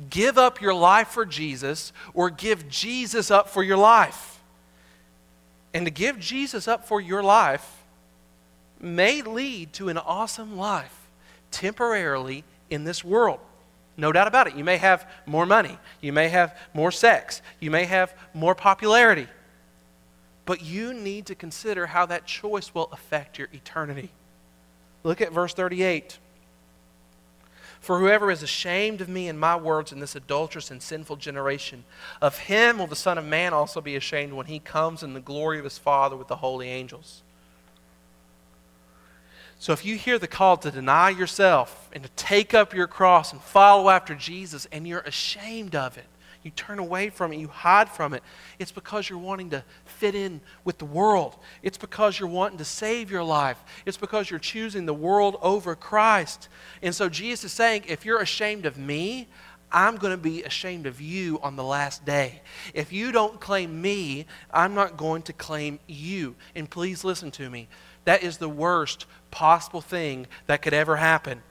give 0.08 0.38
up 0.38 0.62
your 0.62 0.72
life 0.72 1.08
for 1.08 1.26
Jesus 1.26 1.92
or 2.14 2.30
give 2.30 2.68
Jesus 2.68 3.30
up 3.30 3.50
for 3.50 3.62
your 3.62 3.76
life. 3.76 4.40
And 5.74 5.84
to 5.84 5.90
give 5.90 6.18
Jesus 6.18 6.66
up 6.66 6.86
for 6.86 7.00
your 7.00 7.22
life 7.22 7.82
may 8.80 9.20
lead 9.20 9.72
to 9.74 9.88
an 9.90 9.98
awesome 9.98 10.56
life 10.56 10.96
temporarily 11.50 12.44
in 12.70 12.84
this 12.84 13.04
world. 13.04 13.40
No 13.96 14.12
doubt 14.12 14.28
about 14.28 14.46
it. 14.46 14.54
You 14.54 14.64
may 14.64 14.78
have 14.78 15.06
more 15.26 15.44
money. 15.44 15.78
You 16.00 16.12
may 16.12 16.28
have 16.28 16.56
more 16.72 16.90
sex. 16.90 17.42
You 17.60 17.70
may 17.70 17.84
have 17.84 18.14
more 18.32 18.54
popularity. 18.54 19.26
But 20.46 20.62
you 20.62 20.94
need 20.94 21.26
to 21.26 21.34
consider 21.34 21.86
how 21.86 22.06
that 22.06 22.26
choice 22.26 22.74
will 22.74 22.88
affect 22.92 23.38
your 23.38 23.48
eternity. 23.52 24.10
Look 25.02 25.20
at 25.20 25.32
verse 25.32 25.52
38. 25.52 26.18
For 27.80 27.98
whoever 27.98 28.30
is 28.30 28.42
ashamed 28.42 29.00
of 29.00 29.08
me 29.08 29.28
and 29.28 29.40
my 29.40 29.56
words 29.56 29.90
in 29.90 30.00
this 30.00 30.14
adulterous 30.14 30.70
and 30.70 30.82
sinful 30.82 31.16
generation, 31.16 31.84
of 32.20 32.38
him 32.38 32.78
will 32.78 32.86
the 32.86 32.96
Son 32.96 33.16
of 33.16 33.24
Man 33.24 33.54
also 33.54 33.80
be 33.80 33.96
ashamed 33.96 34.34
when 34.34 34.46
he 34.46 34.58
comes 34.58 35.02
in 35.02 35.14
the 35.14 35.20
glory 35.20 35.58
of 35.58 35.64
his 35.64 35.78
Father 35.78 36.14
with 36.14 36.28
the 36.28 36.36
holy 36.36 36.68
angels. 36.68 37.22
So 39.60 39.74
if 39.74 39.84
you 39.84 39.96
hear 39.96 40.18
the 40.18 40.26
call 40.26 40.56
to 40.56 40.70
deny 40.70 41.10
yourself 41.10 41.90
and 41.92 42.02
to 42.02 42.08
take 42.16 42.54
up 42.54 42.72
your 42.72 42.86
cross 42.86 43.30
and 43.30 43.42
follow 43.42 43.90
after 43.90 44.14
Jesus 44.14 44.66
and 44.72 44.88
you're 44.88 45.00
ashamed 45.00 45.74
of 45.74 45.98
it, 45.98 46.06
you 46.42 46.50
turn 46.50 46.78
away 46.78 47.10
from 47.10 47.30
it, 47.30 47.36
you 47.36 47.48
hide 47.48 47.90
from 47.90 48.14
it, 48.14 48.22
it's 48.58 48.72
because 48.72 49.10
you're 49.10 49.18
wanting 49.18 49.50
to 49.50 49.62
fit 49.84 50.14
in 50.14 50.40
with 50.64 50.78
the 50.78 50.86
world. 50.86 51.36
It's 51.62 51.76
because 51.76 52.18
you're 52.18 52.30
wanting 52.30 52.56
to 52.56 52.64
save 52.64 53.10
your 53.10 53.22
life. 53.22 53.62
It's 53.84 53.98
because 53.98 54.30
you're 54.30 54.40
choosing 54.40 54.86
the 54.86 54.94
world 54.94 55.36
over 55.42 55.76
Christ. 55.76 56.48
And 56.80 56.94
so 56.94 57.10
Jesus 57.10 57.44
is 57.44 57.52
saying, 57.52 57.84
if 57.86 58.06
you're 58.06 58.22
ashamed 58.22 58.64
of 58.64 58.78
me, 58.78 59.28
I'm 59.70 59.96
going 59.96 60.12
to 60.12 60.16
be 60.16 60.42
ashamed 60.42 60.86
of 60.86 61.02
you 61.02 61.38
on 61.42 61.56
the 61.56 61.62
last 61.62 62.06
day. 62.06 62.40
If 62.72 62.94
you 62.94 63.12
don't 63.12 63.38
claim 63.38 63.80
me, 63.82 64.24
I'm 64.50 64.74
not 64.74 64.96
going 64.96 65.20
to 65.24 65.34
claim 65.34 65.78
you. 65.86 66.34
And 66.54 66.68
please 66.68 67.04
listen 67.04 67.30
to 67.32 67.50
me. 67.50 67.68
That 68.10 68.24
is 68.24 68.38
the 68.38 68.48
worst 68.48 69.06
possible 69.30 69.80
thing 69.80 70.26
that 70.48 70.62
could 70.62 70.74
ever 70.74 70.96
happen. 70.96 71.44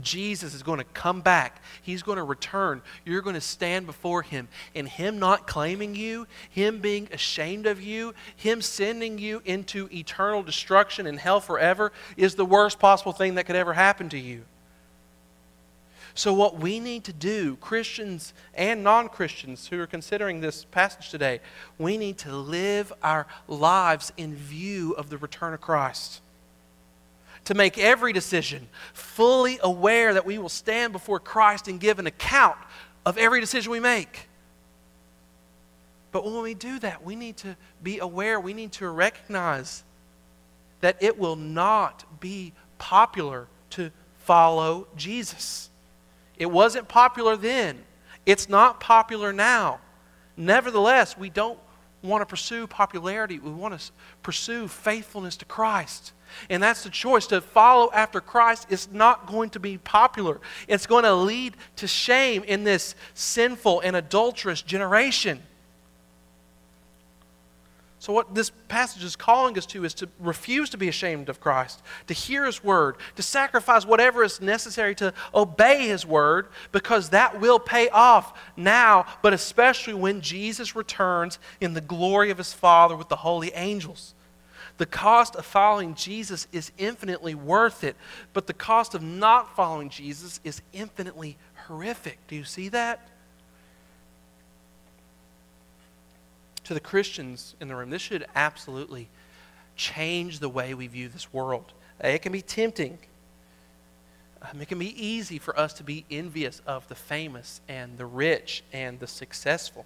Jesus 0.00 0.54
is 0.54 0.62
going 0.62 0.78
to 0.78 0.86
come 0.94 1.20
back. 1.20 1.60
He's 1.82 2.02
going 2.02 2.16
to 2.16 2.24
return. 2.24 2.80
You're 3.04 3.20
going 3.20 3.34
to 3.34 3.42
stand 3.42 3.84
before 3.84 4.22
Him. 4.22 4.48
And 4.74 4.88
Him 4.88 5.18
not 5.18 5.46
claiming 5.46 5.94
you, 5.94 6.26
Him 6.48 6.78
being 6.78 7.10
ashamed 7.12 7.66
of 7.66 7.82
you, 7.82 8.14
Him 8.34 8.62
sending 8.62 9.18
you 9.18 9.42
into 9.44 9.86
eternal 9.92 10.42
destruction 10.42 11.06
and 11.06 11.18
hell 11.18 11.40
forever 11.40 11.92
is 12.16 12.34
the 12.34 12.46
worst 12.46 12.78
possible 12.78 13.12
thing 13.12 13.34
that 13.34 13.44
could 13.44 13.54
ever 13.54 13.74
happen 13.74 14.08
to 14.08 14.18
you. 14.18 14.44
So, 16.14 16.34
what 16.34 16.58
we 16.58 16.78
need 16.78 17.04
to 17.04 17.12
do, 17.12 17.56
Christians 17.56 18.34
and 18.54 18.84
non 18.84 19.08
Christians 19.08 19.68
who 19.68 19.80
are 19.80 19.86
considering 19.86 20.40
this 20.40 20.64
passage 20.64 21.08
today, 21.10 21.40
we 21.78 21.96
need 21.96 22.18
to 22.18 22.36
live 22.36 22.92
our 23.02 23.26
lives 23.48 24.12
in 24.16 24.34
view 24.34 24.92
of 24.92 25.08
the 25.08 25.16
return 25.16 25.54
of 25.54 25.60
Christ. 25.60 26.20
To 27.46 27.54
make 27.54 27.78
every 27.78 28.12
decision 28.12 28.68
fully 28.92 29.58
aware 29.62 30.14
that 30.14 30.26
we 30.26 30.38
will 30.38 30.48
stand 30.48 30.92
before 30.92 31.18
Christ 31.18 31.66
and 31.66 31.80
give 31.80 31.98
an 31.98 32.06
account 32.06 32.58
of 33.04 33.18
every 33.18 33.40
decision 33.40 33.72
we 33.72 33.80
make. 33.80 34.28
But 36.12 36.26
when 36.26 36.42
we 36.42 36.54
do 36.54 36.78
that, 36.80 37.02
we 37.02 37.16
need 37.16 37.38
to 37.38 37.56
be 37.82 37.98
aware, 37.98 38.38
we 38.38 38.52
need 38.52 38.72
to 38.72 38.88
recognize 38.88 39.82
that 40.82 40.96
it 41.00 41.18
will 41.18 41.36
not 41.36 42.20
be 42.20 42.52
popular 42.76 43.48
to 43.70 43.90
follow 44.18 44.86
Jesus. 44.94 45.70
It 46.36 46.50
wasn't 46.50 46.88
popular 46.88 47.36
then. 47.36 47.84
It's 48.26 48.48
not 48.48 48.80
popular 48.80 49.32
now. 49.32 49.80
Nevertheless, 50.36 51.16
we 51.16 51.30
don't 51.30 51.58
want 52.02 52.22
to 52.22 52.26
pursue 52.26 52.66
popularity. 52.66 53.38
We 53.38 53.50
want 53.50 53.78
to 53.78 53.92
pursue 54.22 54.68
faithfulness 54.68 55.36
to 55.38 55.44
Christ. 55.44 56.12
And 56.48 56.62
that's 56.62 56.82
the 56.82 56.90
choice. 56.90 57.26
To 57.28 57.40
follow 57.40 57.90
after 57.92 58.20
Christ 58.20 58.66
is 58.70 58.90
not 58.90 59.26
going 59.26 59.50
to 59.50 59.60
be 59.60 59.78
popular. 59.78 60.40
It's 60.66 60.86
going 60.86 61.04
to 61.04 61.14
lead 61.14 61.56
to 61.76 61.86
shame 61.86 62.42
in 62.44 62.64
this 62.64 62.94
sinful 63.14 63.80
and 63.80 63.94
adulterous 63.96 64.62
generation. 64.62 65.42
So, 68.02 68.12
what 68.12 68.34
this 68.34 68.50
passage 68.66 69.04
is 69.04 69.14
calling 69.14 69.56
us 69.56 69.64
to 69.66 69.84
is 69.84 69.94
to 69.94 70.08
refuse 70.18 70.70
to 70.70 70.76
be 70.76 70.88
ashamed 70.88 71.28
of 71.28 71.40
Christ, 71.40 71.80
to 72.08 72.14
hear 72.14 72.44
His 72.44 72.64
word, 72.64 72.96
to 73.14 73.22
sacrifice 73.22 73.86
whatever 73.86 74.24
is 74.24 74.40
necessary 74.40 74.96
to 74.96 75.14
obey 75.32 75.86
His 75.86 76.04
word, 76.04 76.48
because 76.72 77.10
that 77.10 77.40
will 77.40 77.60
pay 77.60 77.88
off 77.90 78.36
now, 78.56 79.06
but 79.22 79.32
especially 79.32 79.94
when 79.94 80.20
Jesus 80.20 80.74
returns 80.74 81.38
in 81.60 81.74
the 81.74 81.80
glory 81.80 82.30
of 82.30 82.38
His 82.38 82.52
Father 82.52 82.96
with 82.96 83.08
the 83.08 83.14
holy 83.14 83.52
angels. 83.52 84.14
The 84.78 84.86
cost 84.86 85.36
of 85.36 85.46
following 85.46 85.94
Jesus 85.94 86.48
is 86.50 86.72
infinitely 86.78 87.36
worth 87.36 87.84
it, 87.84 87.94
but 88.32 88.48
the 88.48 88.52
cost 88.52 88.96
of 88.96 89.02
not 89.02 89.54
following 89.54 89.90
Jesus 89.90 90.40
is 90.42 90.60
infinitely 90.72 91.36
horrific. 91.68 92.18
Do 92.26 92.34
you 92.34 92.42
see 92.42 92.68
that? 92.70 93.11
To 96.72 96.74
the 96.74 96.80
Christians 96.80 97.54
in 97.60 97.68
the 97.68 97.76
room, 97.76 97.90
this 97.90 98.02
should 98.02 98.26
absolutely 98.34 99.08
change 99.76 100.38
the 100.38 100.48
way 100.48 100.72
we 100.74 100.86
view 100.86 101.08
this 101.08 101.32
world. 101.32 101.72
It 102.00 102.22
can 102.22 102.32
be 102.32 102.42
tempting. 102.42 102.98
Um, 104.40 104.60
it 104.60 104.68
can 104.68 104.78
be 104.78 105.06
easy 105.06 105.38
for 105.38 105.58
us 105.58 105.74
to 105.74 105.84
be 105.84 106.04
envious 106.10 106.62
of 106.66 106.88
the 106.88 106.94
famous 106.94 107.60
and 107.68 107.96
the 107.98 108.06
rich 108.06 108.64
and 108.72 108.98
the 108.98 109.06
successful. 109.06 109.84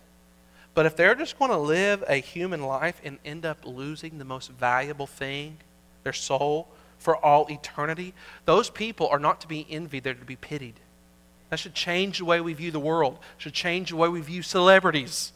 But 0.75 0.87
if 0.87 0.97
they're 0.97 1.15
just 1.15 1.39
going 1.39 1.51
to 1.51 1.57
live 1.57 2.05
a 2.07 2.17
human 2.17 2.63
life 2.63 3.01
and 3.03 3.19
end 3.25 3.45
up 3.45 3.67
losing 3.67 4.19
the 4.19 4.25
most 4.25 4.51
valuable 4.53 5.07
thing, 5.07 5.59
their 6.05 6.13
soul, 6.13 6.69
for 6.99 7.17
all 7.17 7.47
eternity, 7.51 8.15
those 8.45 8.71
people 8.71 9.09
are 9.09 9.19
not 9.19 9.41
to 9.41 9.49
be 9.49 9.67
envied, 9.69 10.05
they're 10.05 10.15
to 10.15 10.25
be 10.25 10.37
pitied. 10.37 10.81
That 11.51 11.59
should 11.59 11.75
change 11.75 12.19
the 12.19 12.25
way 12.25 12.41
we 12.41 12.55
view 12.55 12.71
the 12.71 12.81
world, 12.81 13.19
should 13.39 13.55
change 13.55 13.91
the 13.91 13.97
way 13.97 14.09
we 14.09 14.21
view 14.21 14.43
celebrities 14.43 15.33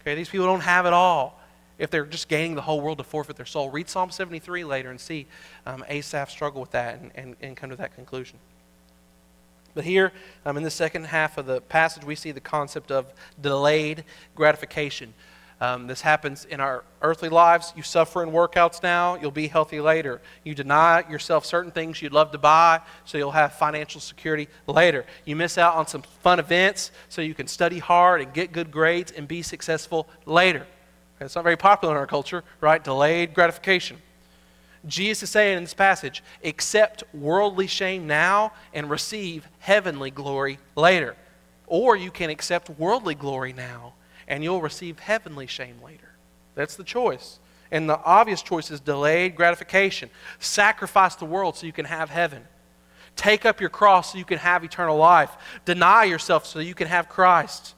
Okay, 0.00 0.14
these 0.14 0.28
people 0.28 0.46
don't 0.46 0.60
have 0.60 0.86
it 0.86 0.92
all 0.92 1.38
if 1.78 1.90
they're 1.90 2.06
just 2.06 2.28
gaining 2.28 2.54
the 2.54 2.62
whole 2.62 2.80
world 2.80 2.98
to 2.98 3.04
forfeit 3.04 3.36
their 3.36 3.46
soul. 3.46 3.70
Read 3.70 3.88
Psalm 3.88 4.10
73 4.10 4.64
later 4.64 4.90
and 4.90 5.00
see 5.00 5.26
um, 5.66 5.84
Asaph 5.88 6.30
struggle 6.30 6.60
with 6.60 6.72
that 6.72 7.00
and, 7.00 7.10
and, 7.14 7.36
and 7.40 7.56
come 7.56 7.70
to 7.70 7.76
that 7.76 7.94
conclusion. 7.94 8.38
But 9.74 9.84
here, 9.84 10.12
um, 10.44 10.56
in 10.56 10.64
the 10.64 10.70
second 10.70 11.04
half 11.04 11.38
of 11.38 11.46
the 11.46 11.60
passage, 11.60 12.04
we 12.04 12.16
see 12.16 12.32
the 12.32 12.40
concept 12.40 12.90
of 12.90 13.06
delayed 13.40 14.04
gratification. 14.34 15.14
Um, 15.60 15.88
this 15.88 16.00
happens 16.00 16.44
in 16.44 16.60
our 16.60 16.84
earthly 17.02 17.28
lives. 17.28 17.72
You 17.76 17.82
suffer 17.82 18.22
in 18.22 18.30
workouts 18.30 18.80
now, 18.82 19.16
you'll 19.16 19.32
be 19.32 19.48
healthy 19.48 19.80
later. 19.80 20.20
You 20.44 20.54
deny 20.54 21.04
yourself 21.10 21.44
certain 21.44 21.72
things 21.72 22.00
you'd 22.00 22.12
love 22.12 22.30
to 22.30 22.38
buy, 22.38 22.80
so 23.04 23.18
you'll 23.18 23.32
have 23.32 23.54
financial 23.54 24.00
security 24.00 24.48
later. 24.68 25.04
You 25.24 25.34
miss 25.34 25.58
out 25.58 25.74
on 25.74 25.88
some 25.88 26.02
fun 26.22 26.38
events, 26.38 26.92
so 27.08 27.22
you 27.22 27.34
can 27.34 27.48
study 27.48 27.80
hard 27.80 28.20
and 28.20 28.32
get 28.32 28.52
good 28.52 28.70
grades 28.70 29.10
and 29.10 29.26
be 29.26 29.42
successful 29.42 30.08
later. 30.26 30.64
It's 31.20 31.34
not 31.34 31.42
very 31.42 31.56
popular 31.56 31.94
in 31.94 31.98
our 31.98 32.06
culture, 32.06 32.44
right? 32.60 32.82
Delayed 32.82 33.34
gratification. 33.34 33.96
Jesus 34.86 35.24
is 35.24 35.30
saying 35.30 35.56
in 35.56 35.64
this 35.64 35.74
passage, 35.74 36.22
accept 36.44 37.02
worldly 37.12 37.66
shame 37.66 38.06
now 38.06 38.52
and 38.72 38.88
receive 38.88 39.48
heavenly 39.58 40.12
glory 40.12 40.60
later. 40.76 41.16
Or 41.66 41.96
you 41.96 42.12
can 42.12 42.30
accept 42.30 42.70
worldly 42.70 43.16
glory 43.16 43.52
now 43.52 43.94
and 44.28 44.44
you'll 44.44 44.60
receive 44.60 45.00
heavenly 45.00 45.48
shame 45.48 45.76
later. 45.84 46.10
That's 46.54 46.76
the 46.76 46.84
choice. 46.84 47.40
And 47.72 47.88
the 47.88 47.98
obvious 48.04 48.42
choice 48.42 48.70
is 48.70 48.80
delayed 48.80 49.34
gratification. 49.34 50.10
Sacrifice 50.38 51.16
the 51.16 51.24
world 51.24 51.56
so 51.56 51.66
you 51.66 51.72
can 51.72 51.86
have 51.86 52.10
heaven. 52.10 52.46
Take 53.16 53.44
up 53.44 53.60
your 53.60 53.70
cross 53.70 54.12
so 54.12 54.18
you 54.18 54.24
can 54.24 54.38
have 54.38 54.62
eternal 54.62 54.96
life. 54.96 55.30
Deny 55.64 56.04
yourself 56.04 56.46
so 56.46 56.60
you 56.60 56.74
can 56.74 56.86
have 56.86 57.08
Christ. 57.08 57.74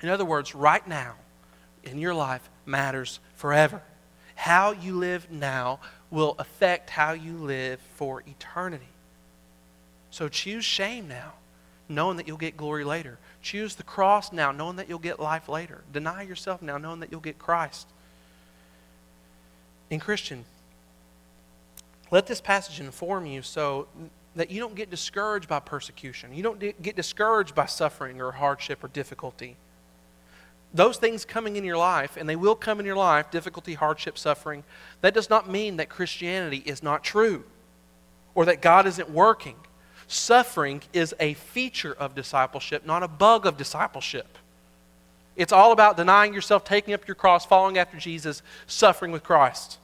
In 0.00 0.08
other 0.08 0.24
words, 0.24 0.54
right 0.54 0.86
now 0.88 1.14
in 1.82 1.98
your 1.98 2.14
life 2.14 2.48
matters 2.64 3.20
forever. 3.36 3.82
How 4.36 4.72
you 4.72 4.96
live 4.96 5.30
now 5.30 5.80
will 6.10 6.34
affect 6.38 6.90
how 6.90 7.12
you 7.12 7.36
live 7.36 7.78
for 7.96 8.22
eternity. 8.26 8.88
So 10.10 10.28
choose 10.28 10.64
shame 10.64 11.08
now, 11.08 11.34
knowing 11.88 12.16
that 12.16 12.26
you'll 12.26 12.36
get 12.36 12.56
glory 12.56 12.84
later. 12.84 13.18
Choose 13.44 13.74
the 13.74 13.82
cross 13.82 14.32
now, 14.32 14.52
knowing 14.52 14.76
that 14.76 14.88
you'll 14.88 14.98
get 14.98 15.20
life 15.20 15.50
later. 15.50 15.84
Deny 15.92 16.22
yourself 16.22 16.62
now, 16.62 16.78
knowing 16.78 17.00
that 17.00 17.10
you'll 17.10 17.20
get 17.20 17.38
Christ. 17.38 17.86
In 19.90 20.00
Christian, 20.00 20.46
let 22.10 22.26
this 22.26 22.40
passage 22.40 22.80
inform 22.80 23.26
you 23.26 23.42
so 23.42 23.86
that 24.34 24.50
you 24.50 24.60
don't 24.60 24.74
get 24.74 24.88
discouraged 24.88 25.46
by 25.46 25.60
persecution. 25.60 26.34
You 26.34 26.42
don't 26.42 26.58
get 26.58 26.96
discouraged 26.96 27.54
by 27.54 27.66
suffering 27.66 28.18
or 28.18 28.32
hardship 28.32 28.82
or 28.82 28.88
difficulty. 28.88 29.56
Those 30.72 30.96
things 30.96 31.26
coming 31.26 31.56
in 31.56 31.64
your 31.64 31.76
life, 31.76 32.16
and 32.16 32.26
they 32.26 32.36
will 32.36 32.56
come 32.56 32.80
in 32.80 32.86
your 32.86 32.96
life 32.96 33.30
difficulty, 33.30 33.74
hardship, 33.74 34.16
suffering 34.16 34.64
that 35.02 35.12
does 35.12 35.28
not 35.28 35.50
mean 35.50 35.76
that 35.76 35.90
Christianity 35.90 36.62
is 36.64 36.82
not 36.82 37.04
true 37.04 37.44
or 38.34 38.46
that 38.46 38.62
God 38.62 38.86
isn't 38.86 39.10
working. 39.10 39.56
Suffering 40.06 40.82
is 40.92 41.14
a 41.18 41.34
feature 41.34 41.92
of 41.92 42.14
discipleship, 42.14 42.86
not 42.86 43.02
a 43.02 43.08
bug 43.08 43.46
of 43.46 43.56
discipleship. 43.56 44.38
It's 45.36 45.52
all 45.52 45.72
about 45.72 45.96
denying 45.96 46.34
yourself, 46.34 46.64
taking 46.64 46.94
up 46.94 47.08
your 47.08 47.14
cross, 47.14 47.44
following 47.44 47.78
after 47.78 47.96
Jesus, 47.96 48.42
suffering 48.66 49.10
with 49.10 49.24
Christ. 49.24 49.78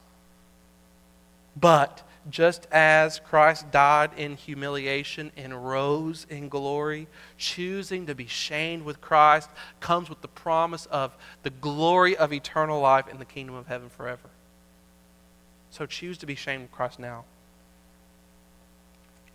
But 1.59 2.03
just 2.29 2.67
as 2.71 3.19
Christ 3.19 3.71
died 3.71 4.11
in 4.15 4.35
humiliation 4.35 5.31
and 5.35 5.67
rose 5.67 6.25
in 6.29 6.49
glory, 6.49 7.07
choosing 7.37 8.05
to 8.05 8.15
be 8.15 8.27
shamed 8.27 8.85
with 8.85 9.01
Christ 9.01 9.49
comes 9.79 10.07
with 10.07 10.21
the 10.21 10.27
promise 10.27 10.85
of 10.85 11.15
the 11.43 11.49
glory 11.49 12.15
of 12.15 12.31
eternal 12.31 12.79
life 12.79 13.07
in 13.07 13.17
the 13.17 13.25
kingdom 13.25 13.55
of 13.55 13.67
heaven 13.67 13.89
forever. 13.89 14.29
So 15.71 15.85
choose 15.85 16.19
to 16.19 16.25
be 16.25 16.35
shamed 16.35 16.63
with 16.63 16.71
Christ 16.71 16.99
now 16.99 17.25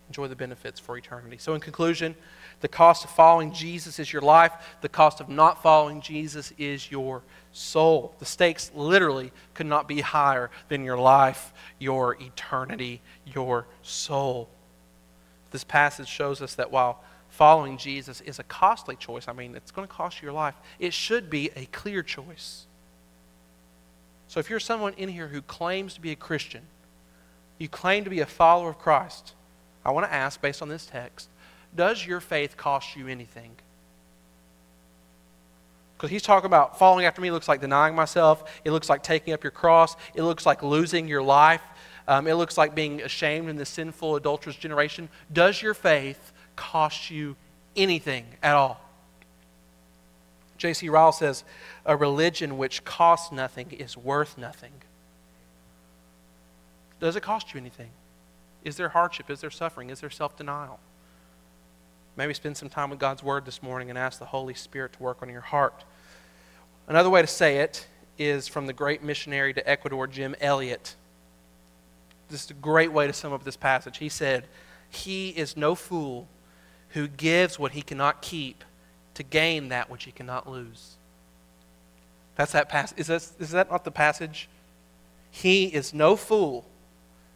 enjoy 0.07 0.27
the 0.27 0.35
benefits 0.35 0.79
for 0.79 0.97
eternity. 0.97 1.37
So, 1.37 1.53
in 1.53 1.61
conclusion, 1.61 2.15
the 2.61 2.67
cost 2.67 3.03
of 3.03 3.11
following 3.11 3.51
Jesus 3.51 3.99
is 3.99 4.11
your 4.11 4.21
life, 4.21 4.51
the 4.81 4.89
cost 4.89 5.19
of 5.19 5.29
not 5.29 5.61
following 5.61 6.01
Jesus 6.01 6.53
is 6.57 6.89
your 6.89 7.23
soul. 7.51 8.15
The 8.19 8.25
stakes 8.25 8.71
literally 8.73 9.31
could 9.53 9.65
not 9.65 9.87
be 9.87 10.01
higher 10.01 10.49
than 10.69 10.83
your 10.83 10.97
life, 10.97 11.53
your 11.79 12.17
eternity, 12.21 13.01
your 13.25 13.67
soul. 13.81 14.49
This 15.51 15.63
passage 15.63 16.07
shows 16.07 16.41
us 16.41 16.55
that 16.55 16.71
while 16.71 17.03
following 17.29 17.77
Jesus 17.77 18.21
is 18.21 18.39
a 18.39 18.43
costly 18.43 18.95
choice, 18.95 19.27
I 19.27 19.33
mean, 19.33 19.55
it's 19.55 19.71
going 19.71 19.87
to 19.87 19.93
cost 19.93 20.21
you 20.21 20.27
your 20.27 20.33
life, 20.33 20.55
it 20.79 20.93
should 20.93 21.29
be 21.29 21.51
a 21.55 21.65
clear 21.65 22.01
choice. 22.01 22.65
So, 24.29 24.39
if 24.39 24.49
you're 24.49 24.59
someone 24.59 24.93
in 24.93 25.09
here 25.09 25.27
who 25.27 25.41
claims 25.41 25.93
to 25.93 26.01
be 26.01 26.11
a 26.11 26.15
Christian, 26.15 26.63
you 27.57 27.67
claim 27.67 28.03
to 28.03 28.09
be 28.09 28.19
a 28.19 28.25
follower 28.25 28.69
of 28.69 28.77
Christ, 28.77 29.33
I 29.87 29.91
want 29.91 30.05
to 30.05 30.13
ask, 30.13 30.41
based 30.41 30.61
on 30.61 30.67
this 30.67 30.85
text, 30.85 31.29
does 31.73 32.05
your 32.05 32.19
faith 32.19 32.57
cost 32.57 32.97
you 32.97 33.07
anything? 33.07 33.55
Because 35.95 36.11
he's 36.11 36.21
talking 36.21 36.45
about 36.45 36.77
following 36.77 37.05
after 37.05 37.21
me 37.21 37.31
looks 37.31 37.47
like 37.47 37.61
denying 37.61 37.95
myself. 37.95 38.51
It 38.65 38.71
looks 38.71 38.89
like 38.89 39.01
taking 39.01 39.33
up 39.33 39.43
your 39.43 39.51
cross. 39.51 39.95
It 40.13 40.23
looks 40.23 40.45
like 40.45 40.61
losing 40.61 41.07
your 41.07 41.23
life. 41.23 41.61
Um, 42.05 42.27
it 42.27 42.35
looks 42.35 42.57
like 42.57 42.75
being 42.75 43.01
ashamed 43.01 43.49
in 43.49 43.55
this 43.55 43.69
sinful, 43.69 44.17
adulterous 44.17 44.57
generation. 44.57 45.07
Does 45.31 45.61
your 45.61 45.73
faith 45.73 46.33
cost 46.57 47.09
you 47.09 47.37
anything 47.77 48.25
at 48.43 48.55
all? 48.55 48.81
J.C. 50.57 50.89
Ryle 50.89 51.13
says, 51.13 51.45
a 51.85 51.95
religion 51.95 52.57
which 52.57 52.83
costs 52.83 53.31
nothing 53.31 53.71
is 53.71 53.95
worth 53.95 54.37
nothing. 54.37 54.73
Does 56.99 57.15
it 57.15 57.23
cost 57.23 57.53
you 57.53 57.59
anything? 57.59 57.89
Is 58.63 58.77
there 58.77 58.89
hardship? 58.89 59.29
Is 59.29 59.41
there 59.41 59.49
suffering? 59.49 59.89
Is 59.89 60.01
there 60.01 60.09
self 60.09 60.35
denial? 60.35 60.79
Maybe 62.15 62.33
spend 62.33 62.57
some 62.57 62.69
time 62.69 62.89
with 62.89 62.99
God's 62.99 63.21
Word 63.21 63.45
this 63.45 63.61
morning 63.61 63.89
and 63.89 63.97
ask 63.97 64.17
the 64.17 64.25
Holy 64.25 64.55
Spirit 64.55 64.93
to 64.93 65.03
work 65.03 65.21
on 65.21 65.29
your 65.29 65.41
heart. 65.41 65.83
Another 66.87 67.09
way 67.09 67.21
to 67.21 67.27
say 67.27 67.57
it 67.59 67.87
is 68.17 68.47
from 68.47 68.65
the 68.65 68.73
great 68.73 69.03
missionary 69.03 69.53
to 69.53 69.69
Ecuador, 69.69 70.07
Jim 70.07 70.35
Elliot. 70.41 70.95
This 72.29 72.45
is 72.45 72.51
a 72.51 72.55
great 72.55 72.91
way 72.91 73.07
to 73.07 73.13
sum 73.13 73.33
up 73.33 73.43
this 73.43 73.55
passage. 73.55 73.99
He 73.99 74.09
said, 74.09 74.45
He 74.89 75.29
is 75.29 75.55
no 75.55 75.75
fool 75.75 76.27
who 76.89 77.07
gives 77.07 77.59
what 77.59 77.73
he 77.73 77.81
cannot 77.81 78.21
keep 78.21 78.63
to 79.13 79.23
gain 79.23 79.69
that 79.69 79.89
which 79.89 80.05
he 80.05 80.11
cannot 80.11 80.49
lose. 80.49 80.95
That's 82.35 82.51
that 82.51 82.69
passage. 82.69 82.99
Is, 82.99 83.09
is 83.39 83.51
that 83.51 83.69
not 83.69 83.83
the 83.83 83.91
passage? 83.91 84.47
He 85.29 85.65
is 85.65 85.93
no 85.93 86.15
fool 86.15 86.65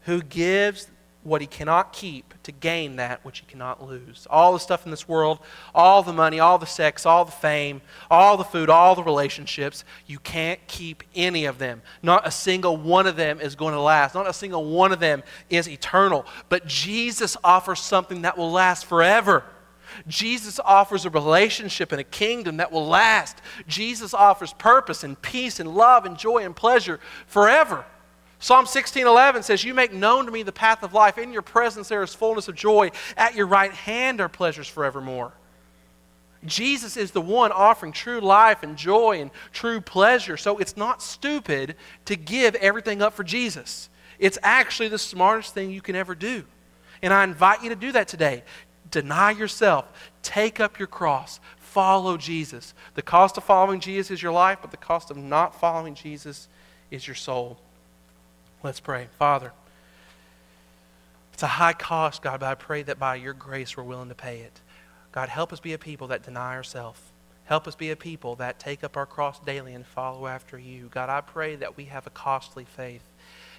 who 0.02 0.22
gives 0.22 0.88
what 1.24 1.42
he 1.42 1.48
cannot 1.48 1.94
keep 1.94 2.34
to 2.44 2.52
gain 2.52 2.96
that 2.96 3.24
which 3.24 3.40
he 3.40 3.46
cannot 3.46 3.86
lose. 3.88 4.26
All 4.30 4.54
the 4.54 4.60
stuff 4.60 4.86
in 4.86 4.92
this 4.92 5.08
world, 5.08 5.40
all 5.76 6.02
the 6.02 6.14
money, 6.14 6.40
all 6.40 6.58
the 6.58 6.66
sex, 6.66 7.06
all 7.06 7.26
the 7.26 7.32
fame, 7.32 7.82
all 8.10 8.38
the 8.38 8.44
food, 8.44 8.70
all 8.70 8.96
the 8.96 9.04
relationships, 9.04 9.84
you 10.08 10.18
can't 10.20 10.60
keep 10.68 11.04
any 11.16 11.46
of 11.46 11.60
them. 11.60 11.82
Not 12.02 12.28
a 12.28 12.32
single 12.32 12.76
one 12.76 13.06
of 13.06 13.16
them 13.16 13.40
is 13.40 13.56
going 13.56 13.74
to 13.74 13.80
last. 13.80 14.16
Not 14.16 14.28
a 14.28 14.34
single 14.34 14.66
one 14.66 14.92
of 14.92 15.00
them 15.00 15.22
is 15.50 15.70
eternal. 15.70 16.26
But 16.50 16.66
Jesus 16.66 17.38
offers 17.44 17.80
something 17.80 18.24
that 18.24 18.38
will 18.38 18.52
last 18.52 18.86
forever. 18.86 19.44
Jesus 20.08 20.60
offers 20.64 21.06
a 21.06 21.10
relationship 21.10 21.92
and 21.92 22.02
a 22.02 22.06
kingdom 22.06 22.58
that 22.58 22.72
will 22.72 22.88
last. 22.88 23.38
Jesus 23.68 24.14
offers 24.14 24.54
purpose 24.54 25.04
and 25.04 25.22
peace 25.22 25.60
and 25.60 25.76
love 25.76 26.06
and 26.06 26.18
joy 26.18 26.40
and 26.40 26.56
pleasure 26.56 27.00
forever. 27.28 27.86
Psalm 28.42 28.66
16:11 28.66 29.44
says, 29.44 29.64
"You 29.64 29.76
make 29.76 29.94
known 29.94 30.26
to 30.26 30.32
me 30.32 30.42
the 30.42 30.52
path 30.52 30.82
of 30.82 30.94
life. 30.94 31.20
In 31.20 31.32
your 31.32 31.44
presence 31.44 31.88
there 31.88 32.02
is 32.02 32.16
fullness 32.16 32.48
of 32.48 32.56
joy. 32.56 32.92
At 33.16 33.36
your 33.36 33.46
right 33.46 33.72
hand 33.72 34.20
are 34.20 34.28
pleasures 34.28 34.68
forevermore." 34.68 35.34
Jesus 36.44 36.98
is 36.98 37.12
the 37.12 37.22
one 37.22 37.52
offering 37.52 37.92
true 37.92 38.20
life 38.20 38.64
and 38.64 38.76
joy 38.76 39.22
and 39.22 39.30
true 39.54 39.80
pleasure. 39.80 40.38
So 40.38 40.58
it's 40.58 40.76
not 40.76 41.04
stupid 41.04 41.76
to 42.06 42.16
give 42.16 42.56
everything 42.56 43.00
up 43.04 43.14
for 43.14 43.24
Jesus. 43.24 43.90
It's 44.18 44.40
actually 44.42 44.90
the 44.90 44.98
smartest 44.98 45.54
thing 45.54 45.70
you 45.70 45.82
can 45.82 45.96
ever 45.96 46.16
do. 46.16 46.44
And 47.04 47.14
I 47.14 47.24
invite 47.24 47.62
you 47.62 47.70
to 47.70 47.76
do 47.76 47.92
that 47.92 48.08
today. 48.08 48.44
Deny 48.90 49.32
yourself, 49.32 49.86
take 50.24 50.60
up 50.60 50.80
your 50.80 50.88
cross, 50.88 51.40
follow 51.58 52.18
Jesus. 52.18 52.74
The 52.96 53.04
cost 53.04 53.38
of 53.38 53.44
following 53.44 53.80
Jesus 53.80 54.10
is 54.10 54.24
your 54.24 54.32
life, 54.32 54.58
but 54.62 54.72
the 54.72 54.78
cost 54.78 55.12
of 55.12 55.18
not 55.18 55.60
following 55.60 55.94
Jesus 55.94 56.48
is 56.90 57.06
your 57.06 57.16
soul. 57.16 57.60
Let's 58.64 58.80
pray. 58.80 59.08
Father, 59.18 59.54
it's 61.34 61.42
a 61.42 61.48
high 61.48 61.74
cost, 61.74 62.22
God, 62.22 62.42
but 62.42 62.50
I 62.50 62.56
pray 62.56 62.84
that 62.84 63.00
by 63.00 63.16
your 63.16 63.34
grace 63.34 63.76
we're 63.76 63.84
willing 63.84 64.10
to 64.10 64.16
pay 64.16 64.42
it. 64.42 64.60
God, 65.12 65.30
help 65.30 65.52
us 65.52 65.60
be 65.60 65.74
a 65.74 65.80
people 65.80 66.08
that 66.08 66.24
deny 66.24 66.54
ourselves. 66.54 67.02
Help 67.46 67.68
us 67.68 67.76
be 67.76 67.90
a 67.90 67.96
people 67.96 68.36
that 68.36 68.60
take 68.60 68.84
up 68.84 68.96
our 68.96 69.08
cross 69.08 69.40
daily 69.40 69.74
and 69.74 69.86
follow 69.86 70.28
after 70.28 70.60
you. 70.60 70.90
God, 70.94 71.10
I 71.10 71.22
pray 71.22 71.56
that 71.56 71.76
we 71.76 71.86
have 71.86 72.06
a 72.06 72.12
costly 72.12 72.64
faith. 72.64 73.02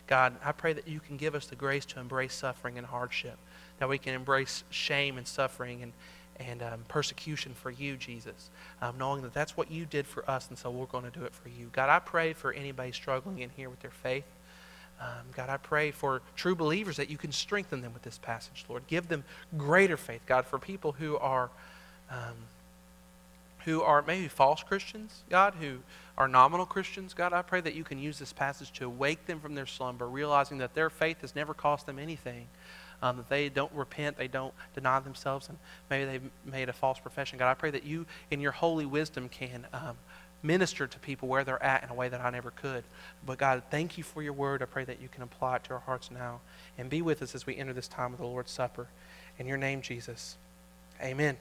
God, 0.07 0.37
I 0.45 0.53
pray 0.53 0.73
that 0.73 0.87
you 0.87 1.01
can 1.01 1.17
give 1.17 1.35
us 1.35 1.47
the 1.47 1.57
grace 1.57 1.85
to 1.87 2.01
embrace 2.01 2.35
suffering 2.35 2.79
and 2.79 2.87
hardship, 2.87 3.39
that 3.79 3.89
we 3.89 3.99
can 3.99 4.15
embrace 4.15 4.63
shame 4.71 5.19
and 5.19 5.27
suffering 5.27 5.83
and, 5.83 5.93
and 6.39 6.63
um, 6.63 6.85
persecution 6.87 7.55
for 7.55 7.71
you, 7.71 7.97
Jesus, 7.97 8.51
um, 8.81 8.97
knowing 8.99 9.23
that 9.23 9.35
that's 9.35 9.57
what 9.57 9.71
you 9.71 9.85
did 9.85 10.07
for 10.07 10.29
us, 10.31 10.49
and 10.49 10.57
so 10.57 10.71
we're 10.71 10.87
going 10.87 11.11
to 11.11 11.19
do 11.19 11.25
it 11.25 11.35
for 11.35 11.49
you. 11.49 11.71
God, 11.73 11.91
I 11.91 11.99
pray 11.99 12.33
for 12.33 12.53
anybody 12.53 12.93
struggling 12.93 13.41
in 13.41 13.51
here 13.51 13.69
with 13.69 13.81
their 13.81 13.91
faith. 13.91 14.25
Um, 15.03 15.27
God, 15.35 15.49
I 15.51 15.57
pray 15.57 15.91
for 15.91 16.23
true 16.37 16.55
believers 16.55 16.97
that 16.97 17.11
you 17.11 17.19
can 17.19 17.33
strengthen 17.33 17.81
them 17.81 17.93
with 17.93 18.03
this 18.03 18.19
passage, 18.19 18.65
Lord. 18.69 18.87
Give 18.87 19.09
them 19.09 19.25
greater 19.57 19.97
faith, 19.97 20.23
God, 20.27 20.47
for 20.47 20.59
people 20.59 20.93
who 20.93 21.17
are. 21.17 21.51
Um, 22.11 22.37
who 23.65 23.83
are 23.83 24.03
maybe 24.03 24.29
false 24.29 24.63
Christians, 24.63 25.23
God, 25.31 25.55
who 25.61 25.79
are 26.19 26.27
nominal 26.27 26.67
Christians, 26.67 27.15
God, 27.15 27.33
I 27.33 27.43
pray 27.43 27.61
that 27.61 27.75
you 27.75 27.85
can 27.85 27.99
use 27.99 28.19
this 28.19 28.33
passage 28.33 28.73
to 28.73 28.89
wake 28.91 29.27
them 29.27 29.41
from 29.41 29.55
their 29.55 29.67
slumber, 29.67 30.09
realizing 30.09 30.59
that 30.59 30.75
their 30.75 30.91
faith 30.91 31.21
has 31.21 31.37
never 31.37 31.55
cost 31.55 31.87
them 31.87 31.99
anything, 31.99 32.49
um, 33.03 33.19
that 33.19 33.29
they 33.29 33.49
don't 33.49 33.73
repent, 33.73 34.17
they 34.17 34.29
don't 34.29 34.53
deny 34.75 34.99
themselves, 35.01 35.49
and 35.49 35.59
maybe 35.91 36.05
they've 36.05 36.31
made 36.45 36.69
a 36.69 36.73
false 36.73 36.99
profession. 36.99 37.39
God, 37.39 37.51
I 37.51 37.55
pray 37.55 37.71
that 37.71 37.85
you, 37.85 38.05
in 38.31 38.41
your 38.41 38.53
holy 38.53 38.87
wisdom, 38.87 39.29
can 39.29 39.67
um, 39.73 39.97
minister 40.43 40.87
to 40.87 40.99
people 40.99 41.29
where 41.29 41.45
they're 41.45 41.63
at 41.63 41.85
in 41.85 41.91
a 41.91 41.95
way 41.95 42.09
that 42.09 42.21
I 42.21 42.31
never 42.31 42.51
could. 42.51 42.85
But 43.25 43.39
God, 43.39 43.63
thank 43.71 43.97
you 43.97 44.05
for 44.05 44.23
your 44.23 44.33
word. 44.33 44.63
I 44.63 44.67
pray 44.67 44.85
that 44.85 45.01
you 45.01 45.09
can 45.09 45.23
apply 45.23 45.57
it 45.57 45.65
to 45.65 45.75
our 45.75 45.81
hearts 45.81 46.11
now 46.11 46.41
and 46.79 46.91
be 46.91 47.03
with 47.03 47.23
us 47.23 47.35
as 47.35 47.47
we 47.47 47.57
enter 47.57 47.73
this 47.73 47.89
time 47.89 48.13
of 48.13 48.19
the 48.19 48.27
Lord's 48.27 48.51
Supper. 48.51 48.89
In 49.39 49.47
your 49.47 49.59
name, 49.59 49.83
Jesus. 49.83 50.37
Amen. 51.01 51.37